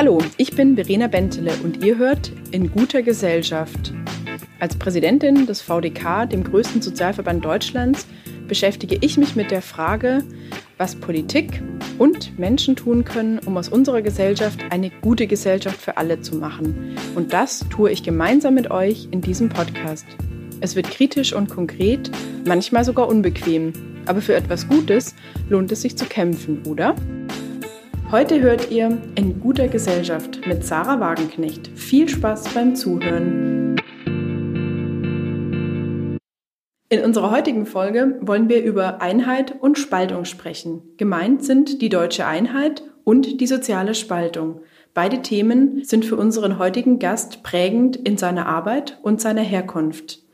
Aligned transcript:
Hallo, 0.00 0.18
ich 0.38 0.56
bin 0.56 0.76
Verena 0.76 1.08
Bentele 1.08 1.52
und 1.62 1.84
ihr 1.84 1.98
hört 1.98 2.32
In 2.52 2.70
guter 2.70 3.02
Gesellschaft. 3.02 3.92
Als 4.58 4.74
Präsidentin 4.74 5.44
des 5.44 5.60
VDK, 5.60 6.24
dem 6.24 6.42
größten 6.42 6.80
Sozialverband 6.80 7.44
Deutschlands, 7.44 8.06
beschäftige 8.48 8.96
ich 9.02 9.18
mich 9.18 9.36
mit 9.36 9.50
der 9.50 9.60
Frage, 9.60 10.24
was 10.78 10.94
Politik 10.94 11.62
und 11.98 12.38
Menschen 12.38 12.76
tun 12.76 13.04
können, 13.04 13.40
um 13.40 13.58
aus 13.58 13.68
unserer 13.68 14.00
Gesellschaft 14.00 14.60
eine 14.70 14.88
gute 15.02 15.26
Gesellschaft 15.26 15.78
für 15.78 15.98
alle 15.98 16.22
zu 16.22 16.36
machen. 16.36 16.96
Und 17.14 17.34
das 17.34 17.66
tue 17.68 17.90
ich 17.90 18.02
gemeinsam 18.02 18.54
mit 18.54 18.70
euch 18.70 19.06
in 19.10 19.20
diesem 19.20 19.50
Podcast. 19.50 20.06
Es 20.62 20.76
wird 20.76 20.90
kritisch 20.90 21.34
und 21.34 21.50
konkret, 21.50 22.10
manchmal 22.46 22.86
sogar 22.86 23.06
unbequem. 23.06 23.74
Aber 24.06 24.22
für 24.22 24.34
etwas 24.34 24.66
Gutes 24.66 25.14
lohnt 25.50 25.70
es 25.72 25.82
sich 25.82 25.98
zu 25.98 26.06
kämpfen, 26.06 26.62
oder? 26.66 26.96
Heute 28.12 28.40
hört 28.40 28.72
ihr 28.72 29.00
In 29.14 29.38
guter 29.38 29.68
Gesellschaft 29.68 30.44
mit 30.44 30.64
Sarah 30.64 30.98
Wagenknecht. 30.98 31.68
Viel 31.78 32.08
Spaß 32.08 32.52
beim 32.54 32.74
Zuhören. 32.74 33.76
In 36.88 37.04
unserer 37.04 37.30
heutigen 37.30 37.66
Folge 37.66 38.18
wollen 38.20 38.48
wir 38.48 38.64
über 38.64 39.00
Einheit 39.00 39.54
und 39.60 39.78
Spaltung 39.78 40.24
sprechen. 40.24 40.82
Gemeint 40.96 41.44
sind 41.44 41.80
die 41.82 41.88
deutsche 41.88 42.26
Einheit 42.26 42.82
und 43.04 43.40
die 43.40 43.46
soziale 43.46 43.94
Spaltung. 43.94 44.62
Beide 44.92 45.22
Themen 45.22 45.84
sind 45.84 46.04
für 46.04 46.16
unseren 46.16 46.58
heutigen 46.58 46.98
Gast 46.98 47.44
prägend 47.44 47.94
in 47.94 48.16
seiner 48.16 48.46
Arbeit 48.46 48.98
und 49.02 49.20
seiner 49.20 49.42
Herkunft. 49.42 50.24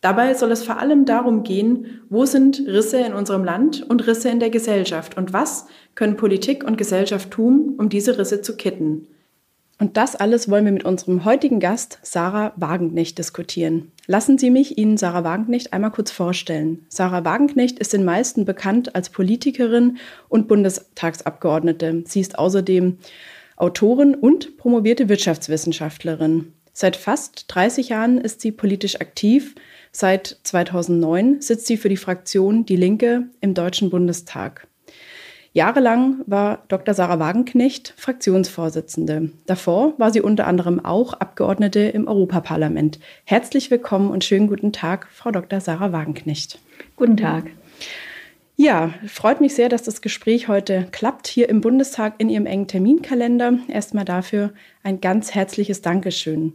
Dabei 0.00 0.34
soll 0.34 0.52
es 0.52 0.62
vor 0.62 0.78
allem 0.78 1.04
darum 1.04 1.42
gehen, 1.42 2.02
wo 2.08 2.26
sind 2.26 2.62
Risse 2.66 2.98
in 2.98 3.14
unserem 3.14 3.44
Land 3.44 3.82
und 3.88 4.06
Risse 4.06 4.28
in 4.28 4.40
der 4.40 4.50
Gesellschaft 4.50 5.16
und 5.16 5.32
was 5.32 5.66
können 5.94 6.16
Politik 6.16 6.64
und 6.64 6.78
Gesellschaft 6.78 7.30
tun, 7.30 7.74
um 7.78 7.88
diese 7.88 8.18
Risse 8.18 8.42
zu 8.42 8.56
kitten. 8.56 9.08
Und 9.78 9.98
das 9.98 10.16
alles 10.16 10.50
wollen 10.50 10.64
wir 10.64 10.72
mit 10.72 10.84
unserem 10.84 11.26
heutigen 11.26 11.60
Gast 11.60 11.98
Sarah 12.02 12.52
Wagenknecht 12.56 13.18
diskutieren. 13.18 13.92
Lassen 14.06 14.38
Sie 14.38 14.50
mich 14.50 14.78
Ihnen 14.78 14.96
Sarah 14.96 15.22
Wagenknecht 15.22 15.74
einmal 15.74 15.90
kurz 15.90 16.10
vorstellen. 16.10 16.86
Sarah 16.88 17.26
Wagenknecht 17.26 17.78
ist 17.78 17.92
den 17.92 18.04
meisten 18.04 18.46
bekannt 18.46 18.94
als 18.94 19.10
Politikerin 19.10 19.98
und 20.28 20.48
Bundestagsabgeordnete. 20.48 22.04
Sie 22.06 22.20
ist 22.20 22.38
außerdem 22.38 22.98
Autorin 23.56 24.14
und 24.14 24.56
promovierte 24.56 25.10
Wirtschaftswissenschaftlerin. 25.10 26.52
Seit 26.72 26.96
fast 26.96 27.44
30 27.48 27.90
Jahren 27.90 28.18
ist 28.18 28.40
sie 28.40 28.52
politisch 28.52 29.00
aktiv, 29.00 29.54
Seit 29.98 30.40
2009 30.42 31.40
sitzt 31.40 31.66
sie 31.66 31.78
für 31.78 31.88
die 31.88 31.96
Fraktion 31.96 32.66
Die 32.66 32.76
Linke 32.76 33.30
im 33.40 33.54
Deutschen 33.54 33.88
Bundestag. 33.88 34.66
Jahrelang 35.54 36.16
war 36.26 36.64
Dr. 36.68 36.92
Sarah 36.92 37.18
Wagenknecht 37.18 37.94
Fraktionsvorsitzende. 37.96 39.30
Davor 39.46 39.94
war 39.96 40.10
sie 40.12 40.20
unter 40.20 40.46
anderem 40.46 40.84
auch 40.84 41.14
Abgeordnete 41.14 41.80
im 41.80 42.08
Europaparlament. 42.08 42.98
Herzlich 43.24 43.70
willkommen 43.70 44.10
und 44.10 44.22
schönen 44.22 44.48
guten 44.48 44.70
Tag, 44.70 45.08
Frau 45.10 45.30
Dr. 45.30 45.60
Sarah 45.60 45.92
Wagenknecht. 45.92 46.58
Guten 46.96 47.16
Tag. 47.16 47.44
Ja, 48.58 48.94
freut 49.06 49.42
mich 49.42 49.54
sehr, 49.54 49.68
dass 49.68 49.82
das 49.82 50.00
Gespräch 50.00 50.48
heute 50.48 50.88
klappt 50.90 51.26
hier 51.26 51.50
im 51.50 51.60
Bundestag 51.60 52.14
in 52.16 52.30
Ihrem 52.30 52.46
engen 52.46 52.66
Terminkalender. 52.66 53.58
Erstmal 53.68 54.06
dafür 54.06 54.54
ein 54.82 55.02
ganz 55.02 55.34
herzliches 55.34 55.82
Dankeschön. 55.82 56.54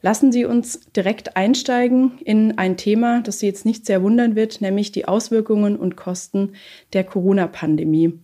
Lassen 0.00 0.30
Sie 0.30 0.44
uns 0.44 0.78
direkt 0.92 1.36
einsteigen 1.36 2.20
in 2.24 2.56
ein 2.56 2.76
Thema, 2.76 3.20
das 3.22 3.40
Sie 3.40 3.46
jetzt 3.46 3.66
nicht 3.66 3.84
sehr 3.84 4.00
wundern 4.00 4.36
wird, 4.36 4.60
nämlich 4.60 4.92
die 4.92 5.08
Auswirkungen 5.08 5.76
und 5.76 5.96
Kosten 5.96 6.52
der 6.92 7.02
Corona-Pandemie. 7.02 8.20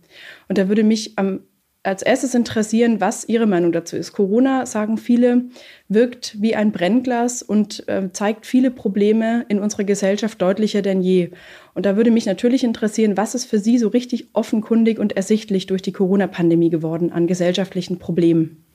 Und 0.47 0.57
da 0.57 0.69
würde 0.69 0.85
mich 0.85 1.17
am 1.17 1.41
als 1.87 2.01
erstes 2.01 2.35
interessieren, 2.35 2.99
was 2.99 3.27
Ihre 3.27 3.45
Meinung 3.45 3.71
dazu 3.71 3.95
ist. 3.95 4.11
Corona, 4.11 4.65
sagen 4.65 4.97
viele, 4.97 5.45
wirkt 5.87 6.35
wie 6.41 6.53
ein 6.53 6.71
Brennglas 6.71 7.41
und 7.41 7.87
äh, 7.87 8.11
zeigt 8.11 8.45
viele 8.45 8.71
Probleme 8.71 9.45
in 9.47 9.59
unserer 9.59 9.85
Gesellschaft 9.85 10.41
deutlicher 10.41 10.81
denn 10.81 11.01
je. 11.01 11.29
Und 11.73 11.85
da 11.85 11.95
würde 11.95 12.11
mich 12.11 12.25
natürlich 12.25 12.63
interessieren, 12.63 13.15
was 13.15 13.35
ist 13.35 13.45
für 13.45 13.59
Sie 13.59 13.77
so 13.77 13.87
richtig 13.87 14.27
offenkundig 14.33 14.99
und 14.99 15.15
ersichtlich 15.15 15.65
durch 15.65 15.81
die 15.81 15.93
Corona-Pandemie 15.93 16.69
geworden 16.69 17.11
an 17.11 17.25
gesellschaftlichen 17.25 17.99
Problemen? 17.99 18.66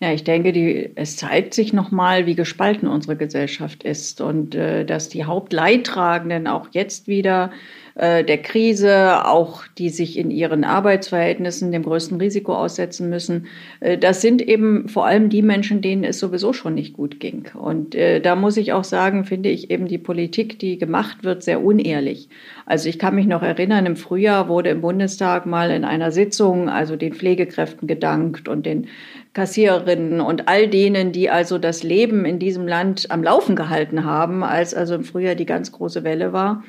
Ja, 0.00 0.12
ich 0.12 0.24
denke, 0.24 0.52
die, 0.52 0.90
es 0.94 1.16
zeigt 1.16 1.54
sich 1.54 1.72
nochmal, 1.72 2.26
wie 2.26 2.34
gespalten 2.34 2.88
unsere 2.88 3.16
Gesellschaft 3.16 3.84
ist 3.84 4.20
und 4.20 4.54
äh, 4.54 4.84
dass 4.84 5.08
die 5.08 5.24
Hauptleidtragenden 5.24 6.46
auch 6.46 6.68
jetzt 6.72 7.06
wieder 7.08 7.50
äh, 7.94 8.24
der 8.24 8.38
Krise, 8.38 9.24
auch 9.24 9.64
die 9.78 9.88
sich 9.88 10.18
in 10.18 10.32
ihren 10.32 10.64
Arbeitsverhältnissen 10.64 11.70
dem 11.70 11.84
größten 11.84 12.20
Risiko 12.20 12.54
aussetzen 12.54 13.08
müssen. 13.08 13.46
Äh, 13.78 13.98
das 13.98 14.20
sind 14.20 14.42
eben 14.42 14.88
vor 14.88 15.06
allem 15.06 15.28
die 15.28 15.42
Menschen, 15.42 15.80
denen 15.80 16.02
es 16.02 16.18
sowieso 16.18 16.52
schon 16.52 16.74
nicht 16.74 16.94
gut 16.94 17.20
ging. 17.20 17.48
Und 17.54 17.94
äh, 17.94 18.20
da 18.20 18.34
muss 18.34 18.56
ich 18.56 18.72
auch 18.72 18.82
sagen, 18.82 19.24
finde 19.24 19.48
ich 19.48 19.70
eben 19.70 19.86
die 19.86 19.98
Politik, 19.98 20.58
die 20.58 20.76
gemacht 20.76 21.22
wird, 21.22 21.44
sehr 21.44 21.62
unehrlich. 21.62 22.28
Also 22.66 22.88
ich 22.88 22.98
kann 22.98 23.14
mich 23.14 23.26
noch 23.26 23.42
erinnern, 23.42 23.86
im 23.86 23.96
Frühjahr 23.96 24.48
wurde 24.48 24.70
im 24.70 24.80
Bundestag 24.80 25.46
mal 25.46 25.70
in 25.70 25.84
einer 25.84 26.10
Sitzung 26.10 26.68
also 26.68 26.96
den 26.96 27.14
Pflegekräften 27.14 27.86
gedankt 27.86 28.48
und 28.48 28.66
den 28.66 28.88
Kassiererinnen 29.34 30.20
und 30.20 30.48
all 30.48 30.68
denen, 30.68 31.12
die 31.12 31.28
also 31.28 31.58
das 31.58 31.82
Leben 31.82 32.24
in 32.24 32.38
diesem 32.38 32.66
Land 32.66 33.10
am 33.10 33.22
Laufen 33.22 33.56
gehalten 33.56 34.04
haben, 34.04 34.42
als 34.42 34.74
also 34.74 34.94
im 34.94 35.04
Frühjahr 35.04 35.34
die 35.34 35.46
ganz 35.46 35.72
große 35.72 36.04
Welle 36.04 36.32
war. 36.32 36.62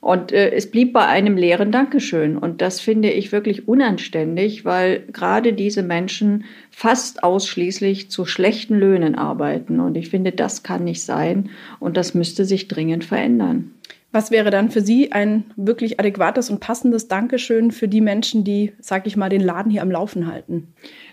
Und 0.00 0.32
äh, 0.32 0.50
es 0.52 0.70
blieb 0.70 0.92
bei 0.92 1.06
einem 1.06 1.36
leeren 1.36 1.72
Dankeschön. 1.72 2.36
Und 2.38 2.62
das 2.62 2.80
finde 2.80 3.10
ich 3.10 3.32
wirklich 3.32 3.66
unanständig, 3.66 4.64
weil 4.64 5.00
gerade 5.12 5.52
diese 5.52 5.82
Menschen 5.82 6.44
fast 6.70 7.22
ausschließlich 7.22 8.10
zu 8.10 8.24
schlechten 8.24 8.78
Löhnen 8.78 9.14
arbeiten. 9.14 9.80
Und 9.80 9.96
ich 9.96 10.08
finde, 10.08 10.32
das 10.32 10.62
kann 10.62 10.84
nicht 10.84 11.02
sein. 11.02 11.50
Und 11.80 11.96
das 11.96 12.14
müsste 12.14 12.44
sich 12.44 12.68
dringend 12.68 13.04
verändern. 13.04 13.72
Was 14.12 14.30
wäre 14.30 14.50
dann 14.50 14.70
für 14.70 14.80
Sie 14.80 15.12
ein 15.12 15.44
wirklich 15.56 16.00
adäquates 16.00 16.48
und 16.48 16.60
passendes 16.60 17.08
Dankeschön 17.08 17.70
für 17.70 17.88
die 17.88 18.00
Menschen, 18.00 18.44
die, 18.44 18.72
sag 18.78 19.06
ich 19.06 19.16
mal, 19.16 19.28
den 19.28 19.42
Laden 19.42 19.70
hier 19.70 19.82
am 19.82 19.90
Laufen 19.90 20.26
halten? 20.26 20.68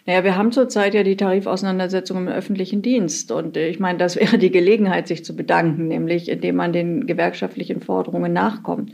Naja, 0.06 0.24
wir 0.24 0.38
haben 0.38 0.52
zurzeit 0.52 0.94
ja 0.94 1.04
die 1.04 1.18
Tarifauseinandersetzung 1.18 2.18
im 2.18 2.28
öffentlichen 2.28 2.82
Dienst. 2.82 3.32
Und 3.32 3.58
äh, 3.58 3.68
ich 3.68 3.80
meine, 3.80 3.98
das 3.98 4.16
wäre 4.20 4.38
die 4.38 4.52
Gelegenheit, 4.52 5.08
sich 5.08 5.26
zu 5.26 5.36
bedanken, 5.36 5.88
nämlich 5.88 6.30
indem 6.30 6.56
man 6.56 6.72
den 6.72 7.08
gewerkschaftlichen 7.08 7.82
Forderungen 7.82 8.32
nachkommt. 8.32 8.94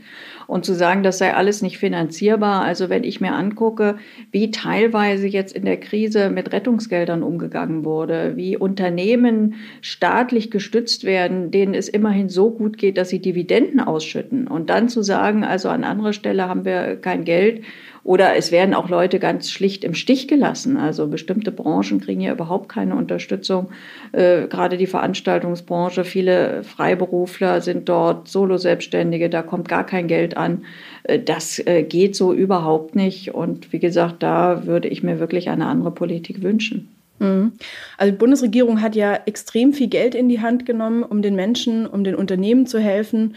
Und 0.50 0.64
zu 0.64 0.74
sagen, 0.74 1.04
das 1.04 1.18
sei 1.18 1.32
alles 1.32 1.62
nicht 1.62 1.78
finanzierbar. 1.78 2.62
Also 2.62 2.88
wenn 2.88 3.04
ich 3.04 3.20
mir 3.20 3.34
angucke, 3.34 3.98
wie 4.32 4.50
teilweise 4.50 5.28
jetzt 5.28 5.54
in 5.54 5.64
der 5.64 5.78
Krise 5.78 6.28
mit 6.28 6.52
Rettungsgeldern 6.52 7.22
umgegangen 7.22 7.84
wurde, 7.84 8.32
wie 8.34 8.56
Unternehmen 8.56 9.54
staatlich 9.80 10.50
gestützt 10.50 11.04
werden, 11.04 11.52
denen 11.52 11.72
es 11.72 11.88
immerhin 11.88 12.28
so 12.28 12.50
gut 12.50 12.78
geht, 12.78 12.98
dass 12.98 13.10
sie 13.10 13.20
Dividenden 13.20 13.78
ausschütten. 13.78 14.48
Und 14.48 14.70
dann 14.70 14.88
zu 14.88 15.02
sagen, 15.02 15.44
also 15.44 15.68
an 15.68 15.84
anderer 15.84 16.12
Stelle 16.12 16.48
haben 16.48 16.64
wir 16.64 16.96
kein 16.96 17.22
Geld 17.22 17.62
oder 18.02 18.36
es 18.36 18.50
werden 18.50 18.74
auch 18.74 18.88
Leute 18.88 19.18
ganz 19.18 19.50
schlicht 19.50 19.84
im 19.84 19.94
Stich 19.94 20.28
gelassen. 20.28 20.76
Also 20.76 21.06
bestimmte 21.06 21.52
Branchen 21.52 22.00
kriegen 22.00 22.20
ja 22.20 22.32
überhaupt 22.32 22.68
keine 22.68 22.94
Unterstützung. 22.94 23.70
Äh, 24.12 24.46
gerade 24.46 24.76
die 24.76 24.86
Veranstaltungsbranche, 24.86 26.04
viele 26.04 26.64
Freiberufler 26.64 27.60
sind 27.60 27.88
dort, 27.88 28.28
Solo-Selbstständige, 28.28 29.28
da 29.28 29.42
kommt 29.42 29.68
gar 29.68 29.84
kein 29.84 30.08
Geld 30.08 30.36
an. 30.36 30.64
Äh, 31.04 31.18
das 31.18 31.58
äh, 31.66 31.82
geht 31.82 32.16
so 32.16 32.32
überhaupt 32.32 32.96
nicht. 32.96 33.34
Und 33.34 33.72
wie 33.72 33.78
gesagt, 33.78 34.22
da 34.22 34.66
würde 34.66 34.88
ich 34.88 35.02
mir 35.02 35.20
wirklich 35.20 35.50
eine 35.50 35.66
andere 35.66 35.90
Politik 35.90 36.42
wünschen. 36.42 36.88
Mhm. 37.20 37.52
Also 37.98 38.12
die 38.12 38.18
Bundesregierung 38.18 38.80
hat 38.80 38.96
ja 38.96 39.14
extrem 39.26 39.72
viel 39.72 39.88
Geld 39.88 40.14
in 40.14 40.28
die 40.28 40.40
Hand 40.40 40.66
genommen, 40.66 41.02
um 41.02 41.22
den 41.22 41.36
Menschen, 41.36 41.86
um 41.86 42.02
den 42.02 42.14
Unternehmen 42.14 42.66
zu 42.66 42.78
helfen. 42.78 43.36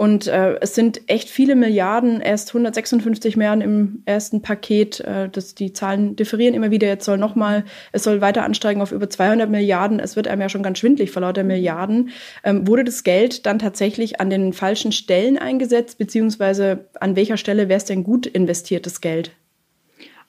Und 0.00 0.28
äh, 0.28 0.56
es 0.62 0.74
sind 0.74 1.02
echt 1.08 1.28
viele 1.28 1.54
Milliarden, 1.54 2.22
erst 2.22 2.48
156 2.48 3.36
Milliarden 3.36 3.62
im 3.62 4.02
ersten 4.06 4.40
Paket. 4.40 5.00
Äh, 5.00 5.28
das, 5.28 5.54
die 5.54 5.74
Zahlen 5.74 6.16
differieren 6.16 6.54
immer 6.54 6.70
wieder. 6.70 6.88
Jetzt 6.88 7.04
soll 7.04 7.18
nochmal, 7.18 7.64
es 7.92 8.04
soll 8.04 8.22
weiter 8.22 8.44
ansteigen 8.44 8.80
auf 8.80 8.92
über 8.92 9.10
200 9.10 9.50
Milliarden. 9.50 10.00
Es 10.00 10.16
wird 10.16 10.26
einem 10.26 10.40
ja 10.40 10.48
schon 10.48 10.62
ganz 10.62 10.78
schwindlig 10.78 11.10
vor 11.10 11.20
lauter 11.20 11.44
Milliarden. 11.44 12.12
Ähm, 12.44 12.66
wurde 12.66 12.84
das 12.84 13.04
Geld 13.04 13.44
dann 13.44 13.58
tatsächlich 13.58 14.22
an 14.22 14.30
den 14.30 14.54
falschen 14.54 14.92
Stellen 14.92 15.36
eingesetzt, 15.36 15.98
beziehungsweise 15.98 16.86
an 16.98 17.14
welcher 17.14 17.36
Stelle 17.36 17.68
wäre 17.68 17.76
es 17.76 17.84
denn 17.84 18.02
gut 18.02 18.26
investiertes 18.26 19.02
Geld? 19.02 19.32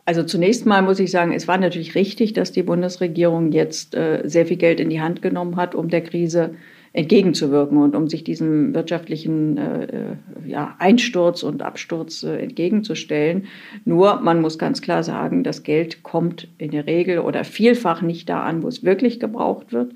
Also 0.03 0.23
zunächst 0.23 0.65
mal 0.65 0.81
muss 0.81 0.99
ich 0.99 1.11
sagen, 1.11 1.31
es 1.31 1.47
war 1.47 1.57
natürlich 1.57 1.95
richtig, 1.95 2.33
dass 2.33 2.51
die 2.51 2.63
Bundesregierung 2.63 3.53
jetzt 3.53 3.95
äh, 3.95 4.21
sehr 4.25 4.45
viel 4.45 4.57
Geld 4.57 4.81
in 4.81 4.89
die 4.89 4.99
Hand 4.99 5.21
genommen 5.21 5.55
hat, 5.55 5.75
um 5.75 5.87
der 5.87 6.01
Krise 6.01 6.55
äh, 6.55 6.57
entgegenzuwirken 6.93 7.77
und 7.77 7.95
um 7.95 8.09
sich 8.09 8.23
diesem 8.23 8.73
wirtschaftlichen 8.73 9.57
äh, 9.57 9.83
äh, 9.85 10.15
ja, 10.45 10.75
Einsturz 10.79 11.41
und 11.43 11.61
Absturz 11.61 12.23
äh, 12.23 12.37
entgegenzustellen. 12.37 13.45
Nur 13.85 14.19
man 14.19 14.41
muss 14.41 14.57
ganz 14.57 14.81
klar 14.81 15.03
sagen, 15.03 15.43
das 15.43 15.63
Geld 15.63 16.03
kommt 16.03 16.49
in 16.57 16.71
der 16.71 16.87
Regel 16.87 17.19
oder 17.19 17.45
vielfach 17.45 18.01
nicht 18.01 18.27
da 18.27 18.43
an, 18.43 18.61
wo 18.61 18.67
es 18.67 18.83
wirklich 18.83 19.21
gebraucht 19.21 19.71
wird. 19.71 19.93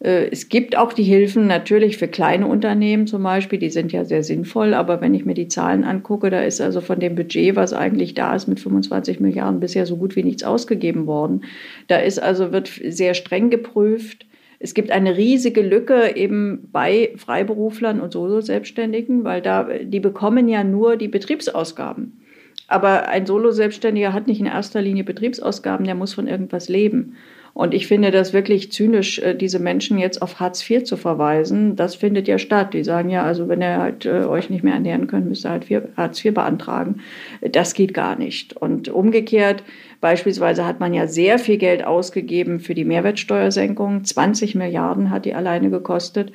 Äh, 0.00 0.28
es 0.30 0.50
gibt 0.50 0.76
auch 0.76 0.92
die 0.92 1.02
Hilfen 1.02 1.46
natürlich 1.46 1.96
für 1.96 2.08
kleine 2.08 2.46
Unternehmen 2.46 3.06
zum 3.06 3.22
Beispiel, 3.22 3.58
die 3.58 3.70
sind 3.70 3.92
ja 3.92 4.04
sehr 4.04 4.22
sinnvoll, 4.22 4.74
aber 4.74 5.00
wenn 5.00 5.14
ich 5.14 5.24
mir 5.24 5.34
die 5.34 5.48
Zahlen 5.48 5.84
angucke, 5.84 6.28
da 6.28 6.42
ist 6.42 6.60
also 6.60 6.82
von 6.82 7.00
dem 7.00 7.14
Budget, 7.14 7.56
was 7.56 7.72
eigentlich 7.72 8.12
da 8.12 8.34
ist, 8.34 8.48
mit 8.48 8.60
25 8.60 9.20
Milliarden 9.20 9.60
bisher 9.60 9.86
so 9.86 9.96
gut 9.96 10.14
wie 10.14 10.24
nichts 10.24 10.44
ausgegeben 10.44 11.06
worden. 11.06 11.44
Da 11.86 11.96
ist 11.96 12.22
also, 12.22 12.52
wird 12.52 12.68
sehr 12.68 13.14
streng 13.14 13.48
geprüft. 13.48 14.26
Es 14.60 14.74
gibt 14.74 14.90
eine 14.90 15.16
riesige 15.16 15.62
Lücke 15.62 16.16
eben 16.16 16.68
bei 16.72 17.12
Freiberuflern 17.16 18.00
und 18.00 18.12
Solo-Selbstständigen, 18.12 19.22
weil 19.22 19.40
da, 19.40 19.68
die 19.82 20.00
bekommen 20.00 20.48
ja 20.48 20.64
nur 20.64 20.96
die 20.96 21.08
Betriebsausgaben. 21.08 22.20
Aber 22.66 23.08
ein 23.08 23.24
Solo-Selbstständiger 23.24 24.12
hat 24.12 24.26
nicht 24.26 24.40
in 24.40 24.46
erster 24.46 24.82
Linie 24.82 25.04
Betriebsausgaben, 25.04 25.86
der 25.86 25.94
muss 25.94 26.12
von 26.12 26.26
irgendwas 26.26 26.68
leben. 26.68 27.16
Und 27.58 27.74
ich 27.74 27.88
finde 27.88 28.12
das 28.12 28.32
wirklich 28.32 28.70
zynisch, 28.70 29.18
äh, 29.18 29.34
diese 29.34 29.58
Menschen 29.58 29.98
jetzt 29.98 30.22
auf 30.22 30.38
Hartz 30.38 30.70
IV 30.70 30.84
zu 30.84 30.96
verweisen. 30.96 31.74
Das 31.74 31.96
findet 31.96 32.28
ja 32.28 32.38
statt. 32.38 32.72
Die 32.72 32.84
sagen 32.84 33.10
ja, 33.10 33.24
also 33.24 33.48
wenn 33.48 33.60
ihr 33.60 33.78
halt 33.78 34.06
äh, 34.06 34.26
euch 34.26 34.48
nicht 34.48 34.62
mehr 34.62 34.74
ernähren 34.74 35.08
könnt, 35.08 35.26
müsst 35.26 35.44
ihr 35.44 35.50
halt 35.50 35.66
Hartz 35.96 36.24
IV 36.24 36.34
beantragen. 36.34 37.00
Das 37.40 37.74
geht 37.74 37.94
gar 37.94 38.14
nicht. 38.14 38.56
Und 38.56 38.88
umgekehrt, 38.88 39.64
beispielsweise 40.00 40.66
hat 40.66 40.78
man 40.78 40.94
ja 40.94 41.08
sehr 41.08 41.40
viel 41.40 41.56
Geld 41.56 41.84
ausgegeben 41.84 42.60
für 42.60 42.74
die 42.74 42.84
Mehrwertsteuersenkung. 42.84 44.04
20 44.04 44.54
Milliarden 44.54 45.10
hat 45.10 45.24
die 45.24 45.34
alleine 45.34 45.68
gekostet. 45.68 46.30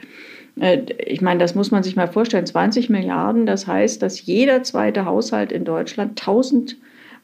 Äh, 0.60 0.80
ich 1.06 1.22
meine, 1.22 1.40
das 1.40 1.56
muss 1.56 1.72
man 1.72 1.84
sich 1.84 1.96
mal 1.96 2.10
vorstellen. 2.10 2.46
20 2.46 2.90
Milliarden, 2.90 3.46
das 3.46 3.66
heißt, 3.66 4.02
dass 4.02 4.26
jeder 4.26 4.64
zweite 4.64 5.06
Haushalt 5.06 5.54
in 5.54 5.64
Deutschland 5.64 6.20
1000 6.20 6.76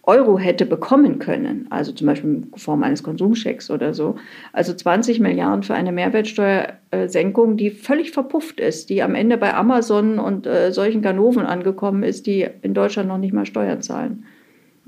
Euro 0.03 0.39
hätte 0.39 0.65
bekommen 0.65 1.19
können, 1.19 1.67
also 1.69 1.91
zum 1.91 2.07
Beispiel 2.07 2.29
in 2.29 2.51
Form 2.55 2.83
eines 2.83 3.03
Konsumschecks 3.03 3.69
oder 3.69 3.93
so. 3.93 4.15
Also 4.53 4.73
20 4.73 5.19
Milliarden 5.19 5.63
für 5.63 5.75
eine 5.75 5.91
Mehrwertsteuersenkung, 5.91 7.57
die 7.57 7.69
völlig 7.69 8.11
verpufft 8.11 8.59
ist, 8.59 8.89
die 8.89 9.03
am 9.03 9.13
Ende 9.13 9.37
bei 9.37 9.53
Amazon 9.53 10.17
und 10.17 10.47
äh, 10.47 10.71
solchen 10.71 11.01
Ganoven 11.01 11.45
angekommen 11.45 12.03
ist, 12.03 12.25
die 12.27 12.47
in 12.61 12.73
Deutschland 12.73 13.07
noch 13.09 13.17
nicht 13.17 13.33
mal 13.33 13.45
Steuern 13.45 13.81
zahlen. 13.81 14.25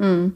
Mhm. 0.02 0.34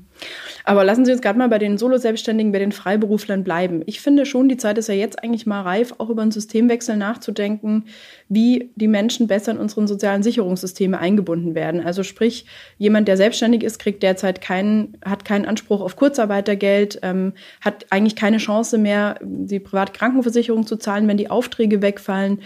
Aber 0.63 0.83
lassen 0.83 1.05
Sie 1.05 1.11
uns 1.11 1.21
gerade 1.21 1.37
mal 1.37 1.49
bei 1.49 1.57
den 1.57 1.77
Solo-Selbstständigen, 1.77 2.51
bei 2.51 2.59
den 2.59 2.71
Freiberuflern 2.71 3.43
bleiben. 3.43 3.81
Ich 3.85 3.99
finde 3.99 4.25
schon, 4.25 4.47
die 4.47 4.57
Zeit 4.57 4.77
ist 4.77 4.87
ja 4.87 4.95
jetzt 4.95 5.21
eigentlich 5.21 5.45
mal 5.45 5.61
reif, 5.61 5.95
auch 5.97 6.09
über 6.09 6.21
einen 6.21 6.31
Systemwechsel 6.31 6.95
nachzudenken, 6.97 7.85
wie 8.29 8.71
die 8.75 8.87
Menschen 8.87 9.27
besser 9.27 9.51
in 9.51 9.57
unseren 9.57 9.87
sozialen 9.87 10.23
Sicherungssysteme 10.23 10.97
eingebunden 10.99 11.55
werden. 11.55 11.81
Also 11.81 12.03
sprich, 12.03 12.45
jemand, 12.77 13.07
der 13.07 13.17
selbstständig 13.17 13.63
ist, 13.63 13.79
kriegt 13.79 14.03
derzeit 14.03 14.39
keinen, 14.39 14.97
hat 15.03 15.25
keinen 15.25 15.45
Anspruch 15.45 15.81
auf 15.81 15.95
Kurzarbeitergeld, 15.95 16.99
ähm, 17.01 17.33
hat 17.61 17.87
eigentlich 17.89 18.15
keine 18.15 18.37
Chance 18.37 18.77
mehr, 18.77 19.19
die 19.21 19.59
private 19.59 19.93
Krankenversicherung 19.93 20.65
zu 20.65 20.77
zahlen, 20.77 21.07
wenn 21.07 21.17
die 21.17 21.29
Aufträge 21.29 21.81
wegfallen 21.81 22.39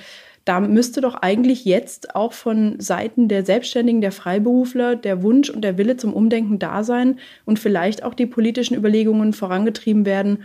da 0.49 0.59
müsste 0.59 0.99
doch 1.01 1.13
eigentlich 1.13 1.63
jetzt 1.63 2.15
auch 2.15 2.33
von 2.33 2.79
Seiten 2.79 3.27
der 3.27 3.45
Selbstständigen, 3.45 4.01
der 4.01 4.11
Freiberufler 4.11 4.95
der 4.95 5.21
Wunsch 5.21 5.51
und 5.51 5.61
der 5.61 5.77
Wille 5.77 5.95
zum 5.95 6.11
Umdenken 6.11 6.57
da 6.57 6.83
sein 6.83 7.19
und 7.45 7.59
vielleicht 7.59 8.03
auch 8.03 8.15
die 8.15 8.25
politischen 8.25 8.75
Überlegungen 8.75 9.33
vorangetrieben 9.33 10.07
werden, 10.07 10.39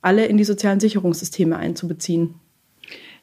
alle 0.00 0.24
in 0.24 0.38
die 0.38 0.44
sozialen 0.44 0.80
Sicherungssysteme 0.80 1.58
einzubeziehen. 1.58 2.36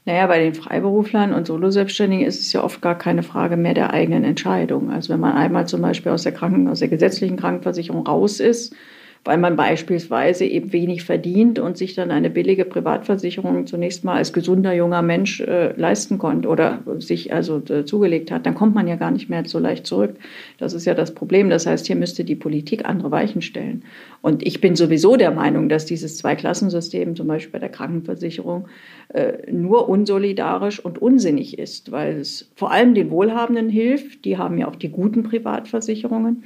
Naja, 0.06 0.28
bei 0.28 0.38
den 0.38 0.54
Freiberuflern 0.54 1.34
und 1.34 1.48
Solo-Selbstständigen 1.48 2.28
ist 2.28 2.40
es 2.40 2.54
ja 2.54 2.64
oft 2.64 2.84
gar 2.84 3.00
keine 3.00 3.24
Frage 3.24 3.58
mehr 3.58 3.74
der 3.74 3.92
eigenen 3.92 4.24
Entscheidung. 4.24 4.92
Also 4.92 5.12
wenn 5.12 5.20
man 5.20 5.34
einmal 5.34 5.68
zum 5.68 5.82
Beispiel 5.82 6.12
aus 6.12 6.22
der, 6.22 6.34
Kranken-, 6.34 6.68
aus 6.68 6.80
der 6.80 6.88
gesetzlichen 6.90 7.38
Krankenversicherung 7.38 8.06
raus 8.06 8.40
ist, 8.40 8.76
weil 9.24 9.38
man 9.38 9.56
beispielsweise 9.56 10.46
eben 10.46 10.74
wenig 10.74 11.04
verdient 11.04 11.60
und 11.60 11.78
sich 11.78 11.96
dann 11.96 12.12
eine 12.12 12.30
billige 12.30 12.66
Privatversicherung 12.66 13.68
zunächst 13.68 14.04
mal 14.04 14.16
als 14.16 14.34
gesunder 14.34 14.74
junger 14.74 15.02
Mensch 15.02 15.42
äh, 15.42 15.74
leisten 15.80 16.18
konnte 16.18 16.48
oder 16.48 16.80
sich 17.00 17.34
also 17.34 17.62
äh, 17.70 17.86
zugelegt 17.86 18.32
hat, 18.32 18.46
dann 18.46 18.56
kommt 18.56 18.76
man 18.76 18.88
ja 18.88 18.96
gar 18.96 19.12
nicht 19.12 19.30
mehr 19.30 19.44
so 19.46 19.60
leicht 19.60 19.86
zurück. 19.86 20.16
Das 20.58 20.74
ist 20.74 20.86
ja 20.86 20.94
das 20.94 21.14
Problem. 21.14 21.50
Das 21.50 21.66
heißt, 21.66 21.88
hier 21.88 21.96
müsste 21.96 22.24
die 22.24 22.36
Politik 22.36 22.86
andere 22.86 23.12
Weichen 23.12 23.42
stellen. 23.42 23.84
Und 24.22 24.46
ich 24.46 24.62
bin 24.62 24.76
sowieso 24.76 25.16
der 25.16 25.32
Meinung, 25.32 25.70
dass 25.70 25.86
dieses 25.86 26.18
Zweiklassensystem, 26.18 27.16
zum 27.16 27.28
Beispiel 27.28 27.54
bei 27.54 27.60
der 27.60 27.70
Krankenversicherung, 27.70 28.68
äh, 29.10 29.52
nur 29.52 29.88
unsolidarisch 29.90 30.84
und 30.84 31.02
unsinnig 31.02 31.58
ist, 31.60 31.92
weil 31.92 32.18
es 32.18 32.52
vor 32.56 32.72
allem 32.72 32.94
den 32.94 33.10
Wohlhabenden 33.12 33.70
hilft. 33.70 34.26
Die 34.26 34.38
haben 34.38 34.58
ja 34.58 34.68
auch 34.68 34.76
die 34.76 34.90
guten 34.90 35.24
Privatversicherungen. 35.24 36.44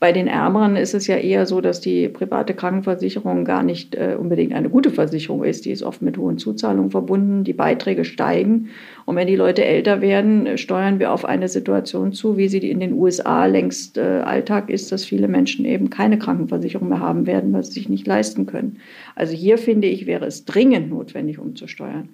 Bei 0.00 0.12
den 0.12 0.28
Ärmeren 0.28 0.76
ist 0.76 0.94
es 0.94 1.06
ja 1.08 1.16
eher 1.16 1.44
so, 1.44 1.60
dass 1.60 1.82
die 1.82 2.08
private 2.08 2.54
Krankenversicherung 2.54 3.44
gar 3.44 3.62
nicht 3.62 3.94
äh, 3.94 4.16
unbedingt 4.18 4.54
eine 4.54 4.70
gute 4.70 4.90
Versicherung 4.90 5.44
ist. 5.44 5.66
Die 5.66 5.70
ist 5.70 5.82
oft 5.82 6.00
mit 6.00 6.16
hohen 6.16 6.38
Zuzahlungen 6.38 6.90
verbunden, 6.90 7.44
die 7.44 7.52
Beiträge 7.52 8.06
steigen. 8.06 8.70
Und 9.04 9.16
wenn 9.16 9.26
die 9.26 9.36
Leute 9.36 9.62
älter 9.62 10.00
werden, 10.00 10.56
steuern 10.56 11.00
wir 11.00 11.12
auf 11.12 11.26
eine 11.26 11.48
Situation 11.48 12.14
zu, 12.14 12.38
wie 12.38 12.48
sie 12.48 12.70
in 12.70 12.80
den 12.80 12.94
USA 12.94 13.44
längst 13.44 13.98
äh, 13.98 14.22
Alltag 14.24 14.70
ist, 14.70 14.90
dass 14.90 15.04
viele 15.04 15.28
Menschen 15.28 15.66
eben 15.66 15.90
keine 15.90 16.18
Krankenversicherung 16.18 16.88
mehr 16.88 17.00
haben 17.00 17.26
werden, 17.26 17.52
weil 17.52 17.64
sie 17.64 17.72
sich 17.72 17.90
nicht 17.90 18.06
leisten 18.06 18.46
können. 18.46 18.78
Also 19.16 19.34
hier 19.34 19.58
finde 19.58 19.88
ich, 19.88 20.06
wäre 20.06 20.24
es 20.24 20.46
dringend 20.46 20.88
notwendig, 20.88 21.38
umzusteuern. 21.38 22.08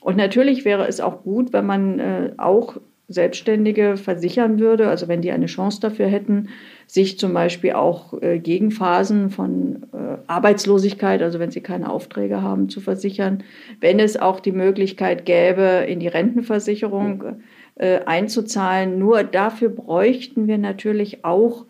Und 0.00 0.16
natürlich 0.16 0.64
wäre 0.64 0.88
es 0.88 1.00
auch 1.00 1.22
gut, 1.22 1.52
wenn 1.52 1.66
man 1.66 2.00
äh, 2.00 2.30
auch 2.36 2.78
Selbstständige 3.08 3.96
versichern 3.96 4.58
würde, 4.58 4.88
also 4.88 5.08
wenn 5.08 5.22
die 5.22 5.32
eine 5.32 5.46
Chance 5.46 5.80
dafür 5.80 6.06
hätten, 6.06 6.50
sich 6.88 7.18
zum 7.18 7.34
Beispiel 7.34 7.74
auch 7.74 8.20
äh, 8.20 8.38
gegen 8.38 8.70
Phasen 8.70 9.30
von 9.30 9.84
äh, 9.92 10.16
Arbeitslosigkeit, 10.26 11.22
also 11.22 11.38
wenn 11.38 11.50
sie 11.50 11.60
keine 11.60 11.90
Aufträge 11.90 12.42
haben, 12.42 12.70
zu 12.70 12.80
versichern. 12.80 13.44
Wenn 13.78 14.00
es 14.00 14.16
auch 14.16 14.40
die 14.40 14.52
Möglichkeit 14.52 15.26
gäbe, 15.26 15.84
in 15.86 16.00
die 16.00 16.08
Rentenversicherung 16.08 17.42
äh, 17.76 18.00
einzuzahlen. 18.06 18.98
Nur 18.98 19.22
dafür 19.22 19.68
bräuchten 19.68 20.48
wir 20.48 20.58
natürlich 20.58 21.24
auch 21.24 21.66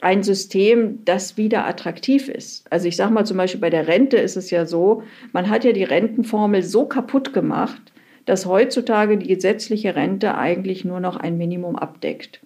ein 0.00 0.22
System, 0.22 1.04
das 1.04 1.36
wieder 1.36 1.66
attraktiv 1.66 2.28
ist. 2.28 2.70
Also 2.70 2.86
ich 2.86 2.96
sage 2.96 3.12
mal 3.12 3.24
zum 3.24 3.36
Beispiel 3.36 3.60
bei 3.60 3.70
der 3.70 3.88
Rente 3.88 4.16
ist 4.16 4.36
es 4.36 4.50
ja 4.50 4.66
so, 4.66 5.02
man 5.32 5.48
hat 5.48 5.64
ja 5.64 5.72
die 5.72 5.84
Rentenformel 5.84 6.62
so 6.62 6.84
kaputt 6.84 7.32
gemacht, 7.32 7.80
dass 8.26 8.44
heutzutage 8.44 9.16
die 9.16 9.28
gesetzliche 9.28 9.96
Rente 9.96 10.36
eigentlich 10.36 10.84
nur 10.84 11.00
noch 11.00 11.16
ein 11.16 11.38
Minimum 11.38 11.76
abdeckt. 11.76 12.40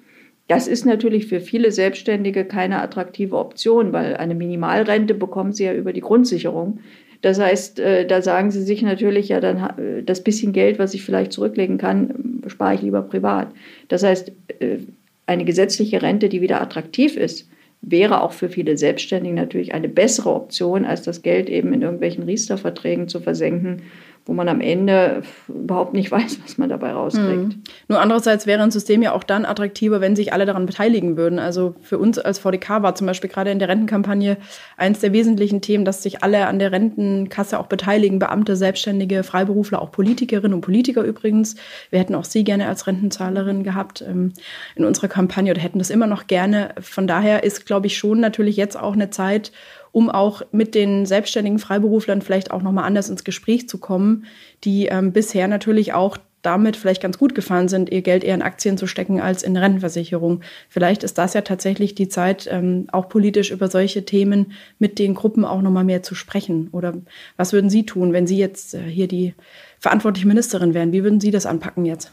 Das 0.49 0.67
ist 0.67 0.85
natürlich 0.85 1.27
für 1.27 1.41
viele 1.41 1.73
Selbstständige 1.73 2.45
keine 2.45 2.83
attraktive 2.83 3.37
Option, 3.37 3.93
weil 3.93 4.17
eine 4.17 4.35
Minimalrente 4.35 5.15
bekommen 5.15 5.53
sie 5.53 5.65
ja 5.65 5.75
über 5.75 5.93
die 5.93 6.01
Grundsicherung. 6.01 6.81
Das 7.23 7.39
heißt, 7.39 7.79
äh, 7.79 8.07
da 8.07 8.21
sagen 8.21 8.51
sie 8.51 8.63
sich 8.63 8.83
natürlich, 8.83 9.29
ja, 9.29 9.41
dann 9.41 9.79
äh, 9.79 10.03
das 10.03 10.25
bisschen 10.25 10.53
Geld, 10.53 10.79
was 10.79 10.93
ich 10.93 11.05
vielleicht 11.05 11.33
zurücklegen 11.33 11.79
kann, 11.79 12.43
spare 12.49 12.75
ich 12.75 12.83
lieber 12.83 13.03
privat. 13.03 13.49
Das 13.89 14.03
heißt, 14.03 14.33
äh, 14.59 14.79
eine 15.27 15.45
gesetzliche 15.45 16.03
Rente, 16.03 16.29
die 16.29 16.41
wieder 16.41 16.61
attraktiv 16.61 17.17
ist, 17.17 17.49
wäre 17.81 18.23
auch 18.23 18.33
für 18.33 18.49
viele 18.49 18.77
Selbstständige 18.77 19.35
natürlich 19.35 19.73
eine 19.75 19.89
bessere 19.89 20.35
Option, 20.35 20.85
als 20.85 21.03
das 21.03 21.23
Geld 21.23 21.49
eben 21.49 21.73
in 21.73 21.83
irgendwelchen 21.83 22.25
Riester-Verträgen 22.25 23.09
zu 23.09 23.21
versenken 23.21 23.83
wo 24.25 24.33
man 24.33 24.49
am 24.49 24.61
Ende 24.61 25.23
überhaupt 25.49 25.95
nicht 25.95 26.11
weiß, 26.11 26.39
was 26.43 26.59
man 26.59 26.69
dabei 26.69 26.93
rauskriegt. 26.93 27.49
Mhm. 27.49 27.63
Nur 27.89 28.01
andererseits 28.01 28.47
wäre 28.47 28.63
ein 28.63 28.71
System 28.71 29.03
ja 29.03 29.13
auch 29.13 29.25
dann 29.25 29.45
attraktiver, 29.45 30.01
wenn 30.01 30.17
sich 30.17 30.33
alle 30.33 30.47
daran 30.47 30.67
beteiligen 30.67 31.17
würden. 31.17 31.39
Also 31.39 31.75
für 31.83 31.99
uns 31.99 32.19
als 32.19 32.39
VDK 32.39 32.83
war 32.83 32.95
zum 32.95 33.07
Beispiel 33.07 33.31
gerade 33.31 33.51
in 33.51 33.59
der 33.59 33.69
Rentenkampagne 33.69 34.37
eines 34.77 35.01
der 35.01 35.13
wesentlichen 35.13 35.61
Themen, 35.61 35.85
dass 35.85 36.03
sich 36.03 36.23
alle 36.23 36.47
an 36.47 36.59
der 36.59 36.73
Rentenkasse 36.73 37.59
auch 37.59 37.67
beteiligen, 37.67 38.19
Beamte, 38.19 38.57
Selbstständige, 38.57 39.23
Freiberufler, 39.23 39.83
auch 39.83 39.91
Politikerinnen 39.91 40.55
und 40.55 40.61
Politiker 40.61 41.03
übrigens. 41.03 41.57
Wir 41.91 41.99
hätten 41.99 42.15
auch 42.15 42.25
Sie 42.25 42.45
gerne 42.45 42.69
als 42.69 42.87
Rentenzahlerin 42.87 43.65
gehabt 43.65 44.05
ähm, 44.07 44.33
in 44.77 44.85
unserer 44.85 45.09
Kampagne 45.09 45.51
oder 45.51 45.61
hätten 45.61 45.79
das 45.79 45.91
immer 45.91 46.07
noch 46.07 46.27
gerne. 46.27 46.75
Von 46.81 47.07
daher 47.07 47.43
ist, 47.45 47.67
glaube 47.67 47.87
ich, 47.89 47.97
schon 47.97 48.21
natürlich 48.21 48.57
jetzt 48.57 48.79
auch 48.79 48.93
eine 48.93 49.11
Zeit, 49.11 49.53
um 49.93 50.11
auch 50.11 50.43
mit 50.51 50.75
den 50.75 51.07
selbstständigen 51.07 51.59
Freiberuflern 51.59 52.23
vielleicht 52.23 52.51
auch 52.51 52.63
nochmal 52.63 52.85
anders 52.85 53.09
ins 53.09 53.25
Gespräch 53.25 53.69
zu 53.69 53.79
kommen, 53.79 54.25
die 54.65 54.87
ähm, 54.87 55.13
bisher 55.13 55.49
natürlich 55.49 55.93
auch 55.93 56.19
damit 56.43 56.77
vielleicht 56.77 57.01
ganz 57.01 57.19
gut 57.19 57.35
gefahren 57.35 57.69
sind, 57.69 57.91
ihr 57.91 58.03
Geld 58.03 58.25
eher 58.25 58.35
in 58.35 58.43
Aktien 58.43 58.77
zu 58.77 58.87
stecken 58.87 59.21
als 59.21 59.45
in 59.45 59.57
Rentenversicherung. 59.57 60.41
Vielleicht 60.69 61.05
ist 61.05 61.17
das 61.17 61.35
ja 61.35 61.43
tatsächlich 61.43 61.95
die 61.95 62.09
Zeit, 62.09 62.49
ähm, 62.51 62.89
auch 62.91 63.09
politisch 63.09 63.53
über 63.53 63.69
solche 63.69 64.05
Themen 64.05 64.53
mit 64.79 64.99
den 64.99 65.15
Gruppen 65.15 65.45
auch 65.45 65.63
nochmal 65.63 65.85
mehr 65.85 66.03
zu 66.03 66.17
sprechen. 66.17 66.69
Oder 66.73 66.95
was 67.37 67.53
würden 67.53 67.71
Sie 67.71 67.87
tun, 67.87 68.13
wenn 68.13 68.27
Sie 68.27 68.39
jetzt 68.39 68.75
äh, 68.75 68.83
hier 68.83 69.07
die 69.07 69.35
verantwortliche 69.79 70.27
Ministerin 70.27 70.75
wären? 70.75 70.93
Wie 70.93 71.05
würden 71.05 71.21
Sie 71.21 71.31
das 71.31 71.47
anpacken 71.47 71.85
jetzt? 71.85 72.13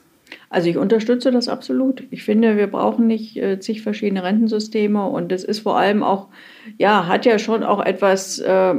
Also 0.50 0.70
ich 0.70 0.78
unterstütze 0.78 1.32
das 1.32 1.48
absolut. 1.48 2.04
Ich 2.12 2.24
finde, 2.24 2.58
wir 2.58 2.68
brauchen 2.68 3.08
nicht 3.08 3.38
äh, 3.38 3.60
zig 3.60 3.82
verschiedene 3.82 4.24
Rentensysteme 4.24 5.08
und 5.08 5.32
es 5.32 5.44
ist 5.44 5.60
vor 5.60 5.78
allem 5.78 6.02
auch, 6.02 6.28
ja, 6.78 7.08
hat 7.08 7.26
ja 7.26 7.38
schon 7.38 7.64
auch 7.64 7.84
etwas 7.84 8.40
äh, 8.40 8.72
äh, 8.72 8.76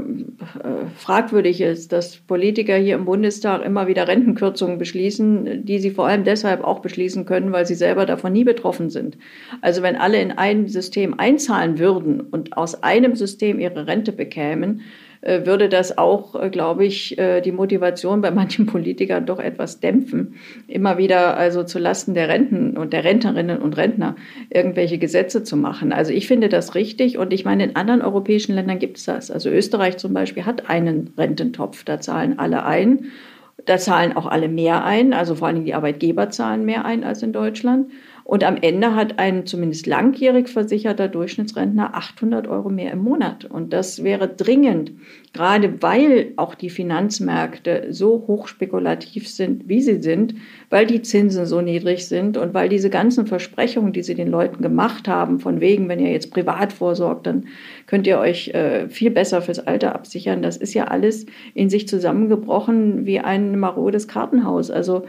Fragwürdiges, 0.97 1.89
dass 1.89 2.17
Politiker 2.17 2.77
hier 2.77 2.97
im 2.97 3.05
Bundestag 3.05 3.65
immer 3.65 3.87
wieder 3.87 4.09
Rentenkürzungen 4.09 4.79
beschließen, 4.79 5.65
die 5.65 5.79
sie 5.79 5.91
vor 5.91 6.07
allem 6.07 6.25
deshalb 6.25 6.65
auch 6.65 6.81
beschließen 6.81 7.25
können, 7.25 7.53
weil 7.53 7.67
sie 7.67 7.75
selber 7.75 8.05
davon 8.07 8.33
nie 8.33 8.45
betroffen 8.45 8.91
sind. 8.91 9.17
Also 9.61 9.83
wenn 9.83 9.97
alle 9.97 10.21
in 10.21 10.33
ein 10.33 10.67
System 10.67 11.19
einzahlen 11.19 11.79
würden 11.79 12.21
und 12.21 12.57
aus 12.57 12.83
einem 12.83 13.15
System 13.15 13.61
ihre 13.61 13.87
Rente 13.87 14.13
bekämen, 14.13 14.83
würde 15.45 15.69
das 15.69 15.99
auch, 15.99 16.35
äh, 16.35 16.51
glaube 16.51 16.87
ich, 16.87 17.19
äh, 17.19 17.41
die 17.41 17.53
Motivation 17.53 18.21
bei 18.21 18.31
manchen 18.31 18.67
Politikern 18.67 19.27
doch 19.27 19.39
etwas 19.39 19.81
dämpfen, 19.81 20.37
immer 20.67 20.99
wieder 20.99 21.37
also 21.37 21.63
zu 21.63 21.79
Lasten 21.79 22.15
der 22.15 22.29
Renten 22.29 22.77
und 22.77 22.93
der 22.93 23.05
Rentnerinnen 23.05 23.59
und 23.59 23.77
Rentner 23.77 24.17
irgendwelche 24.49 24.99
Gesetze 24.99 25.45
zu 25.45 25.57
machen. 25.57 25.93
Also 25.93 26.13
ich 26.13 26.27
finde 26.27 26.49
das 26.49 26.75
richtig 26.75 27.19
und 27.19 27.33
ich 27.33 27.45
meine, 27.45 27.65
in 27.65 27.77
anderen 27.77 28.03
europäischen 28.03 28.55
Ländern 28.55 28.79
gibt 28.79 28.97
es 28.97 29.05
das. 29.05 29.31
Also 29.31 29.51
Österreich 29.51 29.99
zum 29.99 30.15
Beispiel 30.15 30.47
hat 30.47 30.71
einen 30.71 31.13
Rententopf, 31.19 31.85
da 31.85 32.01
zahlen 32.01 32.39
alle 32.39 32.65
ein. 32.65 33.11
Da 33.67 33.77
zahlen 33.77 34.17
auch 34.17 34.27
alle 34.27 34.49
mehr 34.49 34.85
ein, 34.85 35.13
also 35.13 35.35
vor 35.35 35.49
allem 35.49 35.67
die 35.67 35.75
Arbeitgeber 35.75 36.31
zahlen 36.31 36.65
mehr 36.65 36.87
ein 36.87 37.05
als 37.05 37.23
in 37.23 37.35
Deutschland. 37.35 37.91
Und 38.31 38.45
am 38.45 38.57
Ende 38.57 38.95
hat 38.95 39.19
ein 39.19 39.45
zumindest 39.45 39.89
langjährig 39.89 40.49
versicherter 40.49 41.09
Durchschnittsrentner 41.09 41.97
800 41.97 42.47
Euro 42.47 42.69
mehr 42.69 42.93
im 42.93 43.01
Monat. 43.01 43.45
Und 43.45 43.73
das 43.73 44.05
wäre 44.05 44.29
dringend, 44.29 44.93
gerade 45.33 45.83
weil 45.83 46.33
auch 46.37 46.55
die 46.55 46.71
Finanzmärkte 46.71 47.89
so 47.91 48.27
hochspekulativ 48.29 49.29
sind, 49.29 49.69
wie 49.69 49.81
sie 49.81 50.01
sind, 50.01 50.37
weil 50.69 50.87
die 50.87 51.03
Zinsen 51.03 51.45
so 51.45 51.61
niedrig 51.61 52.07
sind 52.07 52.37
und 52.37 52.55
weil 52.55 52.69
diese 52.69 52.89
ganzen 52.89 53.27
Versprechungen, 53.27 53.93
die 53.93 54.05
sie 54.05 54.15
den 54.15 54.29
Leuten 54.29 54.63
gemacht 54.63 55.09
haben, 55.09 55.41
von 55.41 55.61
wegen, 55.61 55.89
wenn 55.89 55.99
ihr 55.99 56.13
jetzt 56.13 56.31
privat 56.31 56.73
vorsorgt, 56.73 57.27
dann 57.27 57.49
könnt 57.89 58.07
ihr 58.07 58.21
euch 58.21 58.51
äh, 58.51 58.89
viel 58.89 59.11
besser 59.11 59.43
fürs 59.43 59.59
Alter 59.59 59.93
absichern. 59.93 60.41
Das 60.41 60.57
ist 60.57 60.73
ja 60.73 60.85
alles 60.85 61.27
in 61.55 61.69
sich 61.69 61.89
zusammengebrochen 61.89 63.07
wie 63.07 63.19
ein 63.19 63.59
marodes 63.59 64.07
Kartenhaus. 64.07 64.71
Also 64.71 65.03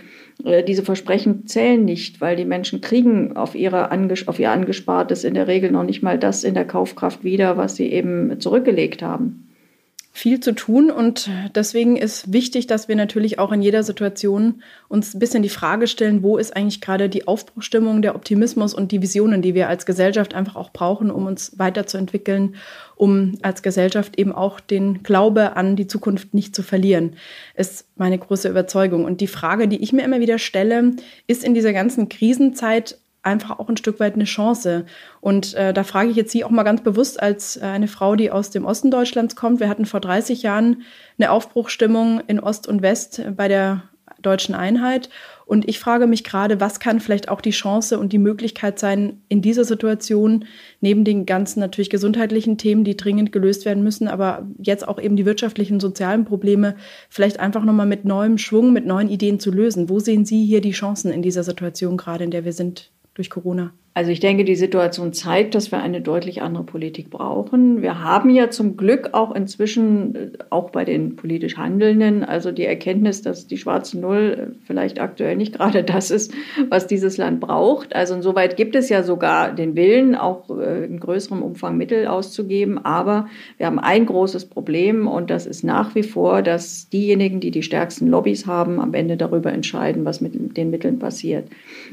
diese 0.68 0.84
Versprechen 0.84 1.48
zählen 1.48 1.84
nicht, 1.84 2.22
weil 2.22 2.36
die 2.36 2.46
Menschen 2.46 2.82
kriegen 2.82 3.36
auf, 3.36 3.56
ihre 3.56 3.92
auf 3.92 4.40
ihr 4.40 4.52
Angespartes 4.52 5.24
in 5.24 5.34
der 5.34 5.48
Regel 5.48 5.72
noch 5.72 5.84
nicht 5.84 6.04
mal 6.04 6.18
das 6.18 6.44
in 6.44 6.54
der 6.54 6.66
Kaufkraft 6.66 7.24
wieder, 7.24 7.58
was 7.58 7.76
sie 7.76 7.92
eben 7.92 8.40
zurückgelegt 8.40 9.02
haben 9.02 9.51
viel 10.14 10.42
zu 10.42 10.52
tun 10.52 10.92
und 10.92 11.30
deswegen 11.56 11.96
ist 11.96 12.34
wichtig, 12.34 12.68
dass 12.68 12.90
wir 12.90 12.98
natürlich 12.98 13.40
auch 13.40 13.54
in 13.54 13.62
jeder 13.62 13.82
Situation 13.82 14.62
uns 14.90 15.14
ein 15.14 15.20
bisschen 15.20 15.42
die 15.42 15.50
Frage 15.50 15.88
stellen, 15.88 16.22
wo 16.22 16.38
ist 16.38 16.56
eigentlich 16.56 16.82
gerade 16.82 17.08
die 17.08 17.30
Aufbruchstimmung, 17.30 18.02
der 18.02 18.16
Optimismus 18.16 18.74
und 18.74 18.92
die 18.92 19.02
Visionen, 19.02 19.42
die 19.42 19.56
wir 19.56 19.70
als 19.70 19.86
Gesellschaft 19.86 20.34
einfach 20.34 20.58
auch 20.58 20.72
brauchen, 20.72 21.12
um 21.12 21.28
uns 21.28 21.58
weiterzuentwickeln, 21.58 22.56
um 22.98 23.38
als 23.42 23.64
Gesellschaft 23.64 24.20
eben 24.20 24.34
auch 24.34 24.60
den 24.60 25.02
Glaube 25.02 25.56
an 25.56 25.78
die 25.78 25.88
Zukunft 25.88 26.34
nicht 26.34 26.54
zu 26.56 26.62
verlieren, 26.62 27.16
ist 27.56 27.86
meine 27.96 28.18
große 28.18 28.50
Überzeugung. 28.50 29.06
Und 29.06 29.22
die 29.22 29.28
Frage, 29.28 29.70
die 29.70 29.82
ich 29.82 29.94
mir 29.94 30.04
immer 30.04 30.20
wieder 30.20 30.40
stelle, 30.40 30.92
ist 31.26 31.44
in 31.44 31.54
dieser 31.54 31.72
ganzen 31.72 32.10
Krisenzeit 32.10 32.98
einfach 33.24 33.60
auch 33.60 33.70
ein 33.70 33.78
Stück 33.78 34.00
weit 34.00 34.16
eine 34.16 34.24
Chance. 34.24 34.86
Und 35.20 35.54
äh, 35.54 35.74
da 35.74 35.84
frage 35.84 36.10
ich 36.10 36.16
jetzt 36.16 36.32
Sie 36.32 36.44
auch 36.44 36.50
mal 36.50 36.64
ganz 36.64 36.82
bewusst 36.82 37.22
als 37.22 37.58
äh, 37.58 37.62
eine 37.62 37.88
Frau, 37.88 38.16
die 38.16 38.32
aus 38.32 38.50
dem 38.50 38.66
Osten 38.66 38.92
Deutschlands 38.92 39.36
kommt. 39.36 39.60
Wir 39.60 39.70
hatten 39.70 39.86
vor 39.86 40.00
30 40.00 40.42
Jahren 40.42 40.84
eine 41.18 41.32
Aufbruchstimmung 41.32 42.22
in 42.28 42.40
Ost 42.40 42.68
und 42.68 42.82
West 42.82 43.22
bei 43.36 43.48
der 43.48 43.84
deutschen 44.22 44.56
Einheit. 44.56 45.10
Und 45.46 45.68
ich 45.68 45.80
frage 45.80 46.08
mich 46.08 46.24
gerade, 46.24 46.60
was 46.60 46.80
kann 46.80 47.00
vielleicht 47.00 47.30
auch 47.30 47.42
die 47.42 47.52
Chance 47.52 48.00
und 48.00 48.14
die 48.14 48.18
Möglichkeit 48.18 48.80
sein, 48.80 49.22
in 49.28 49.42
dieser 49.42 49.66
Situation, 49.66 50.46
neben 50.80 51.04
den 51.04 51.26
ganzen 51.26 51.60
natürlich 51.60 51.90
gesundheitlichen 51.90 52.58
Themen, 52.58 52.84
die 52.84 52.96
dringend 52.96 53.32
gelöst 53.32 53.66
werden 53.66 53.84
müssen, 53.84 54.08
aber 54.08 54.48
jetzt 54.60 54.88
auch 54.88 55.00
eben 55.00 55.16
die 55.16 55.26
wirtschaftlichen, 55.26 55.80
sozialen 55.80 56.26
Probleme, 56.26 56.76
vielleicht 57.10 57.40
einfach 57.40 57.64
nochmal 57.64 57.88
mit 57.88 58.06
neuem 58.06 58.38
Schwung, 58.38 58.72
mit 58.74 58.86
neuen 58.86 59.10
Ideen 59.10 59.40
zu 59.40 59.52
lösen. 59.52 59.90
Wo 59.90 60.00
sehen 60.00 60.26
Sie 60.26 60.46
hier 60.46 60.62
die 60.62 60.72
Chancen 60.72 61.12
in 61.12 61.22
dieser 61.22 61.44
Situation 61.44 61.98
gerade, 61.98 62.24
in 62.24 62.32
der 62.32 62.46
wir 62.46 62.54
sind 62.54 62.92
durch 63.14 63.30
Corona? 63.30 63.74
Also 63.94 64.12
ich 64.12 64.22
denke, 64.22 64.46
die 64.46 64.56
Situation 64.56 65.12
zeigt, 65.12 65.54
dass 65.54 65.70
wir 65.74 65.82
eine 65.82 66.00
deutlich 66.00 66.42
andere 66.42 66.64
Politik 66.64 67.10
brauchen. 67.10 67.82
Wir 67.82 68.02
haben 68.02 68.30
ja 68.30 68.50
zum 68.50 68.78
Glück 68.78 69.10
auch 69.12 69.36
inzwischen, 69.36 70.16
äh, 70.16 70.30
auch 70.50 70.70
bei 70.70 70.86
den 70.86 71.18
politisch 71.18 71.58
Handelnden, 71.58 72.24
also 72.24 72.54
die 72.54 72.64
Erkenntnis, 72.64 73.22
dass 73.22 73.48
die 73.48 73.58
schwarze 73.58 74.00
Null 74.00 74.54
äh, 74.54 74.56
vielleicht 74.66 75.02
aktuell 75.02 75.36
nicht 75.36 75.54
gerade 75.58 75.84
das 75.84 76.10
ist, 76.10 76.34
was 76.70 76.88
dieses 76.88 77.18
Land 77.18 77.42
braucht. 77.42 77.94
Also 77.94 78.16
insoweit 78.16 78.56
gibt 78.56 78.78
es 78.78 78.88
ja 78.88 79.04
sogar 79.04 79.54
den 79.54 79.76
Willen, 79.76 80.16
auch 80.16 80.50
äh, 80.50 80.86
in 80.86 80.98
größerem 81.02 81.42
Umfang 81.42 81.76
Mittel 81.76 82.08
auszugeben. 82.08 82.78
Aber 82.86 83.28
wir 83.58 83.66
haben 83.66 83.80
ein 83.80 84.06
großes 84.06 84.46
Problem 84.46 85.06
und 85.06 85.30
das 85.30 85.46
ist 85.46 85.66
nach 85.66 85.96
wie 85.96 86.04
vor, 86.04 86.42
dass 86.44 86.88
diejenigen, 86.88 87.42
die 87.42 87.52
die 87.52 87.64
stärksten 87.64 88.08
Lobbys 88.08 88.48
haben, 88.48 88.80
am 88.80 88.94
Ende 88.94 89.18
darüber 89.18 89.52
entscheiden, 89.52 90.06
was 90.06 90.22
mit 90.22 90.56
den 90.56 90.70
Mitteln 90.70 90.98
passiert. 90.98 91.50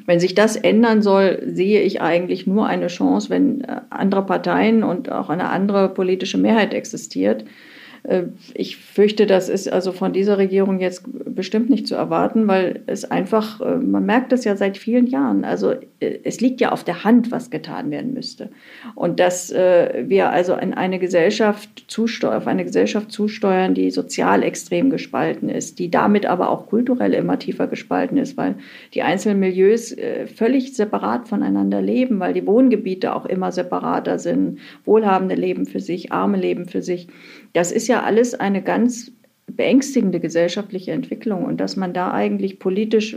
Wenn 0.06 0.20
sich 0.20 0.36
das 0.36 0.54
ändern 0.54 1.02
soll, 1.02 1.42
sehe 1.44 1.87
ich 1.87 1.87
ich 1.88 2.00
eigentlich 2.00 2.46
nur 2.46 2.66
eine 2.66 2.86
Chance, 2.86 3.30
wenn 3.30 3.62
äh, 3.62 3.80
andere 3.90 4.24
Parteien 4.24 4.84
und 4.84 5.10
auch 5.10 5.28
eine 5.28 5.48
andere 5.48 5.88
politische 5.88 6.38
Mehrheit 6.38 6.72
existiert. 6.72 7.44
Äh, 8.02 8.24
ich 8.54 8.76
fürchte, 8.76 9.26
das 9.26 9.48
ist 9.48 9.70
also 9.72 9.92
von 9.92 10.12
dieser 10.12 10.38
Regierung 10.38 10.80
jetzt 10.80 11.04
bestimmt 11.06 11.70
nicht 11.70 11.86
zu 11.86 11.94
erwarten, 11.94 12.48
weil 12.48 12.80
es 12.86 13.04
einfach, 13.04 13.60
äh, 13.60 13.76
man 13.76 14.06
merkt 14.06 14.32
es 14.32 14.44
ja 14.44 14.56
seit 14.56 14.76
vielen 14.76 15.06
Jahren, 15.06 15.44
also 15.44 15.72
äh, 16.00 16.18
es 16.24 16.40
liegt 16.40 16.60
ja 16.60 16.72
auf 16.72 16.84
der 16.84 17.04
Hand, 17.04 17.30
was 17.30 17.50
getan 17.50 17.90
werden 17.90 18.14
müsste. 18.14 18.50
Und 18.94 19.20
dass 19.20 19.48
wir 19.50 20.30
also 20.30 20.54
in 20.54 20.74
eine 20.74 20.98
Gesellschaft 20.98 21.86
auf 22.22 22.46
eine 22.46 22.64
Gesellschaft 22.64 23.10
zusteuern, 23.10 23.74
die 23.74 23.90
sozial 23.90 24.42
extrem 24.42 24.90
gespalten 24.90 25.48
ist, 25.48 25.78
die 25.78 25.90
damit 25.90 26.26
aber 26.26 26.50
auch 26.50 26.66
kulturell 26.66 27.14
immer 27.14 27.38
tiefer 27.38 27.66
gespalten 27.66 28.18
ist, 28.18 28.36
weil 28.36 28.56
die 28.94 29.02
einzelnen 29.02 29.40
Milieus 29.40 29.94
völlig 30.34 30.74
separat 30.74 31.28
voneinander 31.28 31.80
leben, 31.80 32.20
weil 32.20 32.34
die 32.34 32.46
Wohngebiete 32.46 33.14
auch 33.14 33.26
immer 33.26 33.52
separater 33.52 34.18
sind. 34.18 34.58
Wohlhabende 34.84 35.34
leben 35.34 35.66
für 35.66 35.80
sich, 35.80 36.12
Arme 36.12 36.36
leben 36.38 36.66
für 36.66 36.82
sich. 36.82 37.08
Das 37.58 37.72
ist 37.72 37.88
ja 37.88 38.04
alles 38.04 38.38
eine 38.38 38.62
ganz 38.62 39.10
beängstigende 39.48 40.20
gesellschaftliche 40.20 40.92
Entwicklung 40.92 41.44
und 41.44 41.56
dass 41.56 41.74
man 41.74 41.92
da 41.92 42.12
eigentlich 42.12 42.60
politisch 42.60 43.16